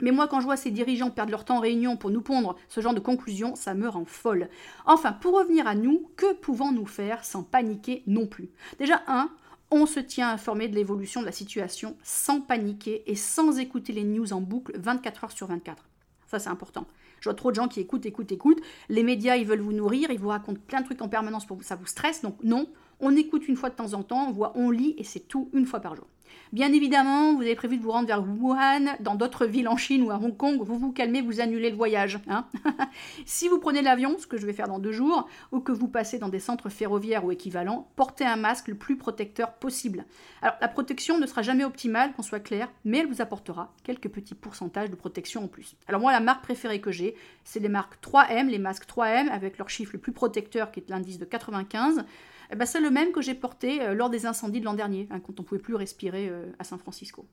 Mais 0.00 0.12
moi, 0.12 0.26
quand 0.28 0.40
je 0.40 0.46
vois 0.46 0.56
ces 0.56 0.70
dirigeants 0.70 1.10
perdre 1.10 1.32
leur 1.32 1.44
temps 1.44 1.58
en 1.58 1.60
réunion 1.60 1.98
pour 1.98 2.10
nous 2.10 2.22
pondre 2.22 2.56
ce 2.68 2.80
genre 2.80 2.94
de 2.94 3.00
conclusion, 3.00 3.54
ça 3.56 3.74
me 3.74 3.88
rend 3.88 4.06
folle. 4.06 4.48
Enfin, 4.86 5.12
pour 5.12 5.38
revenir 5.38 5.66
à 5.66 5.74
nous, 5.74 6.08
que 6.16 6.32
pouvons-nous 6.34 6.86
faire 6.86 7.24
sans 7.24 7.42
paniquer 7.42 8.02
non 8.06 8.26
plus? 8.26 8.48
Déjà, 8.78 9.02
un, 9.06 9.28
on 9.70 9.84
se 9.84 10.00
tient 10.00 10.30
informé 10.30 10.68
de 10.68 10.74
l'évolution 10.74 11.20
de 11.20 11.26
la 11.26 11.32
situation 11.32 11.96
sans 12.02 12.40
paniquer 12.40 13.02
et 13.06 13.16
sans 13.16 13.58
écouter 13.58 13.92
les 13.92 14.04
news 14.04 14.32
en 14.32 14.40
boucle 14.40 14.72
24 14.78 15.24
heures 15.24 15.32
sur 15.32 15.48
24. 15.48 15.89
Ça, 16.30 16.38
c'est 16.38 16.48
important. 16.48 16.86
Je 17.18 17.28
vois 17.28 17.34
trop 17.34 17.50
de 17.50 17.56
gens 17.56 17.66
qui 17.66 17.80
écoutent, 17.80 18.06
écoutent, 18.06 18.30
écoutent. 18.30 18.60
Les 18.88 19.02
médias, 19.02 19.34
ils 19.34 19.44
veulent 19.44 19.62
vous 19.62 19.72
nourrir, 19.72 20.12
ils 20.12 20.18
vous 20.20 20.28
racontent 20.28 20.60
plein 20.68 20.80
de 20.80 20.84
trucs 20.84 21.02
en 21.02 21.08
permanence 21.08 21.44
pour 21.44 21.58
que 21.58 21.64
ça 21.64 21.74
vous 21.74 21.86
stresse. 21.86 22.22
Donc, 22.22 22.36
non, 22.44 22.68
On 23.00 23.16
écoute 23.16 23.48
une 23.48 23.56
fois 23.56 23.70
de 23.70 23.74
temps 23.74 23.94
en 23.94 24.04
temps, 24.04 24.28
on 24.28 24.30
voit, 24.30 24.52
on 24.54 24.70
lit 24.70 24.94
et 24.96 25.04
c'est 25.04 25.26
tout 25.26 25.48
une 25.54 25.66
fois 25.66 25.80
par 25.80 25.96
jour. 25.96 26.06
Bien 26.52 26.72
évidemment, 26.72 27.34
vous 27.34 27.42
avez 27.42 27.54
prévu 27.54 27.76
de 27.76 27.82
vous 27.82 27.92
rendre 27.92 28.08
vers 28.08 28.22
Wuhan, 28.22 28.96
dans 28.98 29.14
d'autres 29.14 29.46
villes 29.46 29.68
en 29.68 29.76
Chine 29.76 30.02
ou 30.02 30.10
à 30.10 30.16
Hong 30.16 30.36
Kong, 30.36 30.60
vous 30.60 30.78
vous 30.78 30.90
calmez, 30.90 31.22
vous 31.22 31.40
annulez 31.40 31.70
le 31.70 31.76
voyage. 31.76 32.18
Hein 32.28 32.46
si 33.24 33.48
vous 33.48 33.60
prenez 33.60 33.82
l'avion, 33.82 34.18
ce 34.18 34.26
que 34.26 34.36
je 34.36 34.46
vais 34.46 34.52
faire 34.52 34.66
dans 34.66 34.80
deux 34.80 34.90
jours, 34.90 35.28
ou 35.52 35.60
que 35.60 35.70
vous 35.70 35.86
passez 35.86 36.18
dans 36.18 36.28
des 36.28 36.40
centres 36.40 36.68
ferroviaires 36.68 37.24
ou 37.24 37.30
équivalents, 37.30 37.88
portez 37.94 38.24
un 38.24 38.34
masque 38.34 38.66
le 38.66 38.74
plus 38.74 38.96
protecteur 38.96 39.52
possible. 39.54 40.04
Alors 40.42 40.56
la 40.60 40.66
protection 40.66 41.18
ne 41.18 41.26
sera 41.26 41.42
jamais 41.42 41.62
optimale, 41.62 42.12
qu'on 42.14 42.22
soit 42.22 42.40
clair, 42.40 42.68
mais 42.84 42.98
elle 42.98 43.06
vous 43.06 43.22
apportera 43.22 43.72
quelques 43.84 44.08
petits 44.08 44.34
pourcentages 44.34 44.90
de 44.90 44.96
protection 44.96 45.44
en 45.44 45.48
plus. 45.48 45.76
Alors 45.86 46.00
moi, 46.00 46.10
la 46.10 46.20
marque 46.20 46.42
préférée 46.42 46.80
que 46.80 46.90
j'ai, 46.90 47.14
c'est 47.44 47.60
les 47.60 47.68
marques 47.68 47.94
3M, 48.02 48.48
les 48.48 48.58
masques 48.58 48.88
3M, 48.88 49.28
avec 49.28 49.56
leur 49.56 49.70
chiffre 49.70 49.92
le 49.92 50.00
plus 50.00 50.12
protecteur 50.12 50.72
qui 50.72 50.80
est 50.80 50.88
l'indice 50.88 51.18
de 51.18 51.24
95. 51.24 52.04
Eh 52.52 52.56
ben, 52.56 52.66
c'est 52.66 52.80
le 52.80 52.90
même 52.90 53.12
que 53.12 53.22
j'ai 53.22 53.34
porté 53.34 53.80
euh, 53.80 53.94
lors 53.94 54.10
des 54.10 54.26
incendies 54.26 54.60
de 54.60 54.64
l'an 54.64 54.74
dernier, 54.74 55.08
hein, 55.10 55.20
quand 55.20 55.38
on 55.38 55.42
ne 55.42 55.46
pouvait 55.46 55.60
plus 55.60 55.76
respirer 55.76 56.28
euh, 56.28 56.46
à 56.58 56.64
San 56.64 56.78
Francisco. 56.78 57.26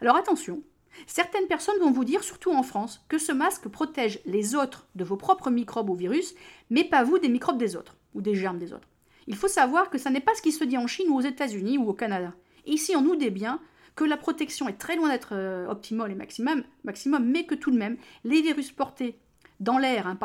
Alors 0.00 0.16
attention, 0.16 0.62
certaines 1.06 1.46
personnes 1.46 1.78
vont 1.80 1.90
vous 1.90 2.04
dire, 2.04 2.22
surtout 2.22 2.52
en 2.52 2.62
France, 2.62 3.04
que 3.08 3.18
ce 3.18 3.32
masque 3.32 3.68
protège 3.68 4.20
les 4.24 4.54
autres 4.54 4.88
de 4.94 5.04
vos 5.04 5.16
propres 5.16 5.50
microbes 5.50 5.90
ou 5.90 5.94
virus, 5.94 6.34
mais 6.70 6.84
pas 6.84 7.04
vous 7.04 7.18
des 7.18 7.28
microbes 7.28 7.58
des 7.58 7.76
autres, 7.76 7.96
ou 8.14 8.22
des 8.22 8.34
germes 8.34 8.58
des 8.58 8.72
autres. 8.72 8.88
Il 9.26 9.36
faut 9.36 9.48
savoir 9.48 9.90
que 9.90 9.98
ça 9.98 10.10
n'est 10.10 10.20
pas 10.20 10.34
ce 10.34 10.42
qui 10.42 10.52
se 10.52 10.64
dit 10.64 10.78
en 10.78 10.86
Chine 10.86 11.10
ou 11.10 11.18
aux 11.18 11.22
États-Unis 11.22 11.78
ou 11.78 11.88
au 11.88 11.94
Canada. 11.94 12.32
ici, 12.64 12.96
on 12.96 13.02
nous 13.02 13.16
dit 13.16 13.30
bien 13.30 13.60
que 13.94 14.04
la 14.04 14.16
protection 14.16 14.68
est 14.68 14.78
très 14.78 14.96
loin 14.96 15.08
d'être 15.08 15.30
euh, 15.32 15.66
optimale 15.68 16.12
et 16.12 16.14
maximum, 16.14 16.62
maximum, 16.84 17.24
mais 17.24 17.44
que 17.44 17.54
tout 17.54 17.70
de 17.70 17.78
même, 17.78 17.96
les 18.24 18.42
virus 18.42 18.70
portés 18.70 19.18
dans 19.60 19.78
l'air, 19.78 20.06
hein, 20.06 20.18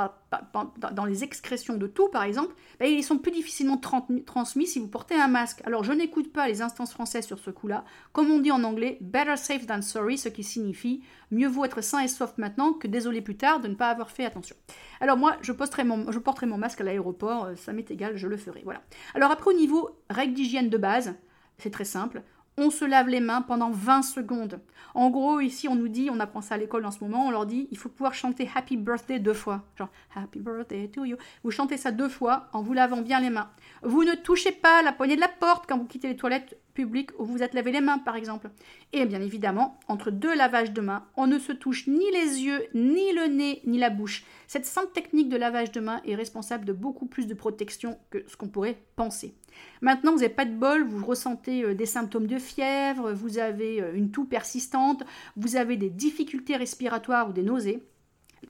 dans 0.92 1.06
les 1.06 1.24
excrétions 1.24 1.78
de 1.78 1.88
tout 1.88 2.10
par 2.10 2.24
exemple, 2.24 2.54
ben, 2.80 2.86
ils 2.86 3.04
sont 3.04 3.18
plus 3.18 3.32
difficilement 3.32 3.78
transmis 3.78 4.68
si 4.68 4.80
vous 4.80 4.88
portez 4.88 5.16
un 5.16 5.28
masque. 5.28 5.62
Alors 5.66 5.84
je 5.84 5.94
n'écoute 5.94 6.32
pas 6.34 6.48
les 6.48 6.62
instances 6.62 6.92
françaises 6.92 7.26
sur 7.26 7.40
ce 7.40 7.50
coup-là. 7.50 7.86
Comme 8.12 8.30
on 8.30 8.40
dit 8.40 8.52
en 8.52 8.64
anglais, 8.64 8.98
better 9.02 9.38
safe 9.38 9.66
than 9.66 9.82
sorry, 9.82 10.18
ce 10.18 10.30
qui 10.30 10.44
signifie 10.44 11.04
mieux 11.32 11.48
vaut 11.48 11.66
être 11.66 11.82
sain 11.82 12.00
et 12.00 12.08
sauf 12.08 12.38
maintenant 12.38 12.74
que 12.74 12.88
désolé 12.88 13.22
plus 13.22 13.38
tard 13.38 13.62
de 13.62 13.68
ne 13.68 13.76
pas 13.76 13.90
avoir 13.90 14.12
fait 14.12 14.26
attention. 14.26 14.56
Alors 15.00 15.18
moi, 15.18 15.38
je, 15.42 15.52
je 15.52 16.20
porterai 16.20 16.48
mon 16.48 16.58
masque 16.58 16.82
à 16.82 16.84
l'aéroport, 16.84 17.46
euh, 17.46 17.56
ça 17.56 17.74
m'est 17.74 17.90
égal, 17.90 18.18
je 18.18 18.28
le 18.28 18.38
ferai. 18.38 18.62
Voilà. 18.64 18.82
Alors 19.16 19.32
après 19.32 19.50
au 19.50 19.58
niveau 19.58 19.92
règles 20.10 20.34
d'hygiène 20.34 20.70
de 20.70 20.78
base, 20.78 21.16
c'est 21.58 21.72
très 21.72 21.86
simple 21.86 22.24
on 22.58 22.70
se 22.70 22.86
lave 22.86 23.08
les 23.08 23.20
mains 23.20 23.42
pendant 23.42 23.70
20 23.70 24.02
secondes. 24.02 24.60
En 24.94 25.10
gros, 25.10 25.40
ici, 25.40 25.68
on 25.68 25.76
nous 25.76 25.88
dit, 25.88 26.10
on 26.12 26.20
apprend 26.20 26.42
ça 26.42 26.56
à 26.56 26.58
l'école 26.58 26.86
en 26.86 26.92
ce 26.92 27.04
moment, 27.04 27.28
on 27.28 27.32
leur 27.32 27.46
dit, 27.46 27.68
il 27.72 27.78
faut 27.78 27.90
pouvoir 27.90 28.14
chanter 28.14 28.50
Happy 28.54 28.78
Birthday 28.78 29.20
deux 29.20 29.34
fois. 29.34 29.64
Genre, 29.78 29.90
Happy 30.16 30.40
Birthday 30.40 30.90
to 30.90 31.06
you. 31.06 31.18
Vous 31.44 31.52
chantez 31.52 31.78
ça 31.78 31.92
deux 31.92 32.10
fois 32.10 32.50
en 32.54 32.62
vous 32.62 32.74
lavant 32.74 33.02
bien 33.02 33.20
les 33.20 33.30
mains. 33.30 33.50
Vous 33.84 34.04
ne 34.04 34.16
touchez 34.16 34.52
pas 34.52 34.82
la 34.82 34.92
poignée 34.92 35.16
de 35.16 35.22
la 35.22 35.30
porte 35.30 35.66
quand 35.68 35.78
vous 35.78 35.86
quittez 35.86 36.10
les 36.10 36.18
toilettes 36.18 36.58
publiques 36.74 37.12
où 37.20 37.26
vous 37.26 37.34
vous 37.34 37.44
êtes 37.44 37.54
lavé 37.54 37.72
les 37.72 37.82
mains, 37.82 37.98
par 37.98 38.16
exemple. 38.16 38.50
Et 38.94 39.06
bien 39.06 39.22
évidemment, 39.22 39.80
entre 39.88 40.12
deux 40.12 40.36
lavages 40.36 40.72
de 40.72 40.82
mains, 40.82 41.06
on 41.18 41.28
ne 41.28 41.40
se 41.40 41.52
touche 41.52 41.88
ni 41.88 42.12
les 42.12 42.42
yeux, 42.42 42.66
ni 42.74 43.14
le 43.14 43.28
nez, 43.28 43.62
ni 43.66 43.78
la 43.78 43.90
bouche. 43.90 44.24
Cette 44.48 44.66
simple 44.66 44.92
technique 44.94 45.30
de 45.30 45.38
lavage 45.38 45.72
de 45.72 45.80
mains 45.80 46.02
est 46.06 46.16
responsable 46.16 46.66
de 46.66 46.74
beaucoup 46.74 47.06
plus 47.06 47.28
de 47.28 47.34
protection 47.34 47.98
que 48.10 48.24
ce 48.28 48.36
qu'on 48.36 48.50
pourrait 48.50 48.78
penser. 48.96 49.34
Maintenant, 49.82 50.12
vous 50.12 50.20
n'avez 50.20 50.34
pas 50.34 50.46
de 50.46 50.54
bol, 50.54 50.84
vous 50.84 51.06
ressentez 51.06 51.64
euh, 51.64 51.74
des 51.74 51.86
symptômes 51.86 52.28
de 52.28 52.38
fièvre, 52.38 53.12
vous 53.12 53.38
avez 53.38 53.82
euh, 53.82 53.94
une 53.94 54.12
toux 54.12 54.26
persistante, 54.26 55.04
vous 55.36 55.56
avez 55.56 55.78
des 55.78 55.90
difficultés 55.90 56.56
respiratoires 56.56 57.30
ou 57.30 57.34
des 57.34 57.44
nausées. 57.44 57.84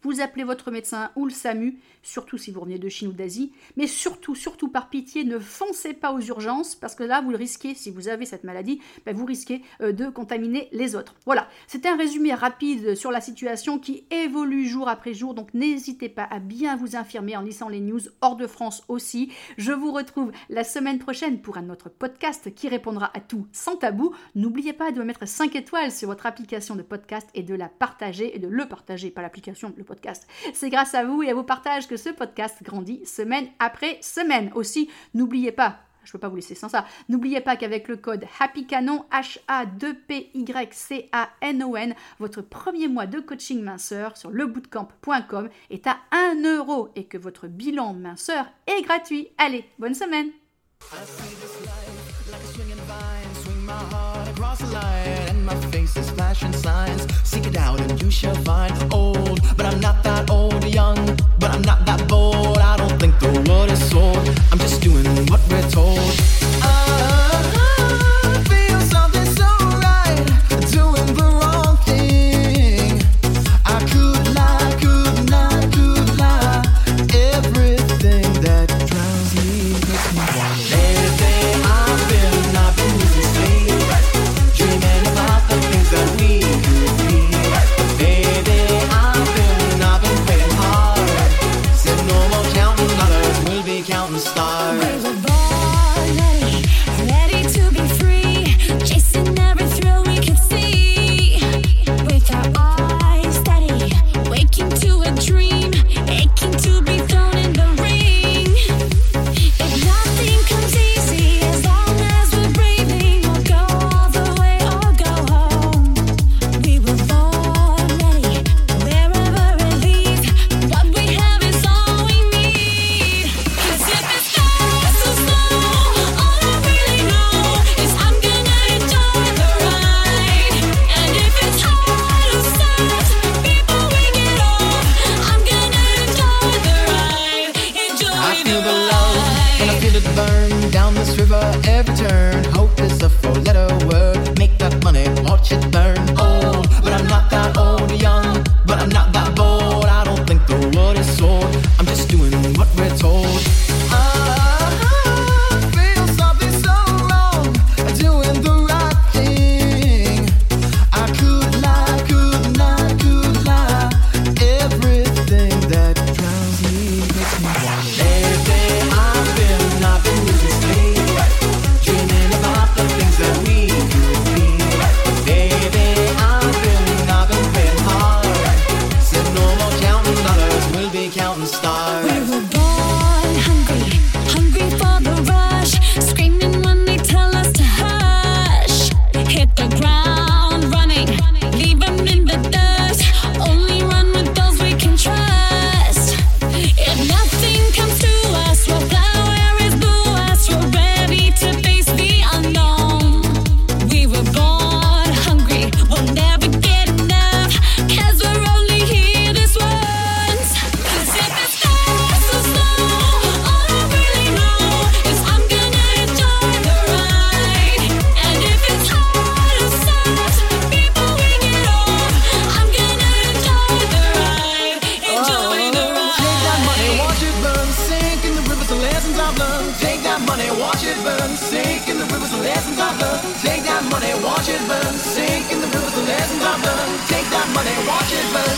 Vous 0.04 0.22
appelez 0.22 0.44
votre 0.44 0.72
médecin 0.72 1.12
ou 1.16 1.26
le 1.26 1.32
SAMU, 1.32 1.80
surtout 2.02 2.38
si 2.38 2.52
vous 2.52 2.62
revenez 2.62 2.80
de 2.80 2.90
Chine 2.90 3.10
ou 3.10 3.14
d'Asie, 3.14 3.52
mais 3.76 3.88
surtout, 3.88 4.36
surtout 4.36 4.70
par 4.70 4.90
pitié, 4.90 5.24
ne 5.24 5.38
foncez 5.38 5.94
pas 5.94 6.14
aux 6.14 6.22
urgences, 6.22 6.76
parce 6.76 6.96
que 6.96 7.04
là, 7.04 7.22
vous 7.22 7.30
le 7.30 7.38
risquez, 7.38 7.76
si 7.76 7.92
vous 7.92 8.08
avez 8.08 8.26
cette 8.26 8.44
maladie, 8.44 8.82
ben, 9.06 9.16
vous 9.16 9.26
risquez 9.26 9.62
euh, 9.82 9.92
de 9.92 10.10
contaminer 10.10 10.70
les 10.72 10.96
autres. 10.96 11.16
Voilà, 11.26 11.48
c'était 11.68 11.90
un 11.90 11.98
résumé 11.98 12.34
rapide 12.34 12.96
sur 12.96 13.12
la 13.12 13.22
situation 13.22 13.80
qui 13.80 14.06
évolue 14.12 14.66
jour 14.66 14.88
après 14.88 15.14
jour, 15.14 15.34
donc 15.34 15.54
n'hésitez 15.54 16.10
pas 16.10 16.24
à 16.24 16.40
bien 16.40 16.76
vous 16.76 16.96
infirmer 16.96 17.36
en 17.36 17.42
lisant 17.42 17.70
les 17.70 17.82
news 17.82 18.02
hors 18.22 18.36
de 18.36 18.48
France 18.48 18.84
aussi. 18.88 19.32
Je 19.58 19.72
vous 19.72 19.92
retrouve 19.92 20.32
la 20.50 20.64
semaine 20.64 21.00
prochaine 21.00 21.42
pour 21.42 21.58
un 21.58 21.70
autre 21.70 21.90
podcast 21.90 22.54
qui 22.56 22.70
répondra 22.70 23.12
à 23.14 23.20
tout 23.20 23.46
sans 23.52 23.76
tabou. 23.76 24.14
N'oubliez 24.36 24.74
pas 24.74 24.92
de 24.92 25.00
me 25.00 25.06
mettre 25.06 25.28
5 25.28 25.56
étoiles 25.56 25.92
sur 25.92 26.08
votre 26.08 26.26
application 26.26 26.76
de 26.76 26.82
podcast 26.82 27.30
et 27.34 27.44
de 27.44 27.56
la 27.56 27.68
partager, 27.68 28.36
et 28.36 28.40
de 28.40 28.48
le 28.48 28.68
partager, 28.68 29.12
pas 29.12 29.22
l'application, 29.22 29.74
podcast. 29.84 30.28
C'est 30.54 30.70
grâce 30.70 30.96
à 30.96 31.04
vous 31.04 31.24
et 31.24 31.30
à 31.30 31.34
vos 31.34 31.44
partages 31.44 31.88
que 31.88 31.98
ce 31.98 32.10
podcast 32.10 32.64
grandit 32.64 33.06
semaine 33.06 33.48
après 33.60 34.00
semaine. 34.02 34.52
Aussi, 34.56 34.90
n'oubliez 35.14 35.52
pas, 35.52 35.80
je 36.04 36.10
ne 36.10 36.14
peux 36.14 36.20
pas 36.20 36.30
vous 36.30 36.36
laisser 36.36 36.56
sans 36.56 36.70
ça. 36.70 36.86
N'oubliez 37.10 37.42
pas 37.42 37.56
qu'avec 37.56 37.88
le 37.88 37.98
code 37.98 38.26
HAPPYCANON, 38.40 39.06
H-A-2-P-Y-C-A-N-O-N, 39.12 41.96
votre 42.20 42.42
premier 42.42 42.88
mois 42.88 43.06
de 43.06 43.20
coaching 43.20 43.62
minceur 43.62 44.18
sur 44.18 44.32
lebootcamp.com 44.32 45.50
est 45.70 45.86
à 45.88 45.98
1 46.12 46.44
euro 46.44 46.90
et 46.96 47.06
que 47.06 47.18
votre 47.18 47.48
bilan 47.48 47.94
minceur 47.94 48.48
est 48.68 48.82
gratuit. 48.82 49.30
Allez, 49.38 49.66
bonne 49.80 49.94
semaine! 49.94 50.32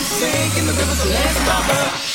sink 0.04 0.58
in 0.58 0.66
the 0.66 0.74
river, 0.74 0.96
so 0.96 1.10
let's 1.10 1.40
pop 1.46 1.70
up. 1.70 2.13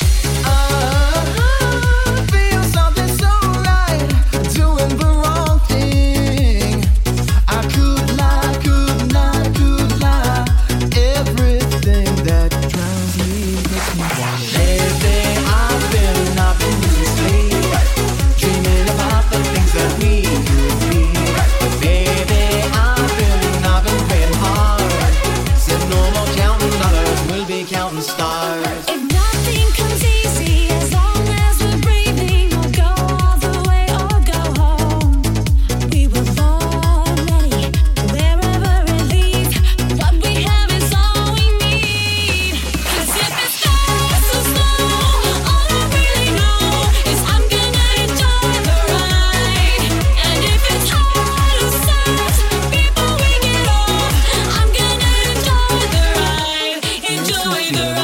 Baby, 57.71 57.98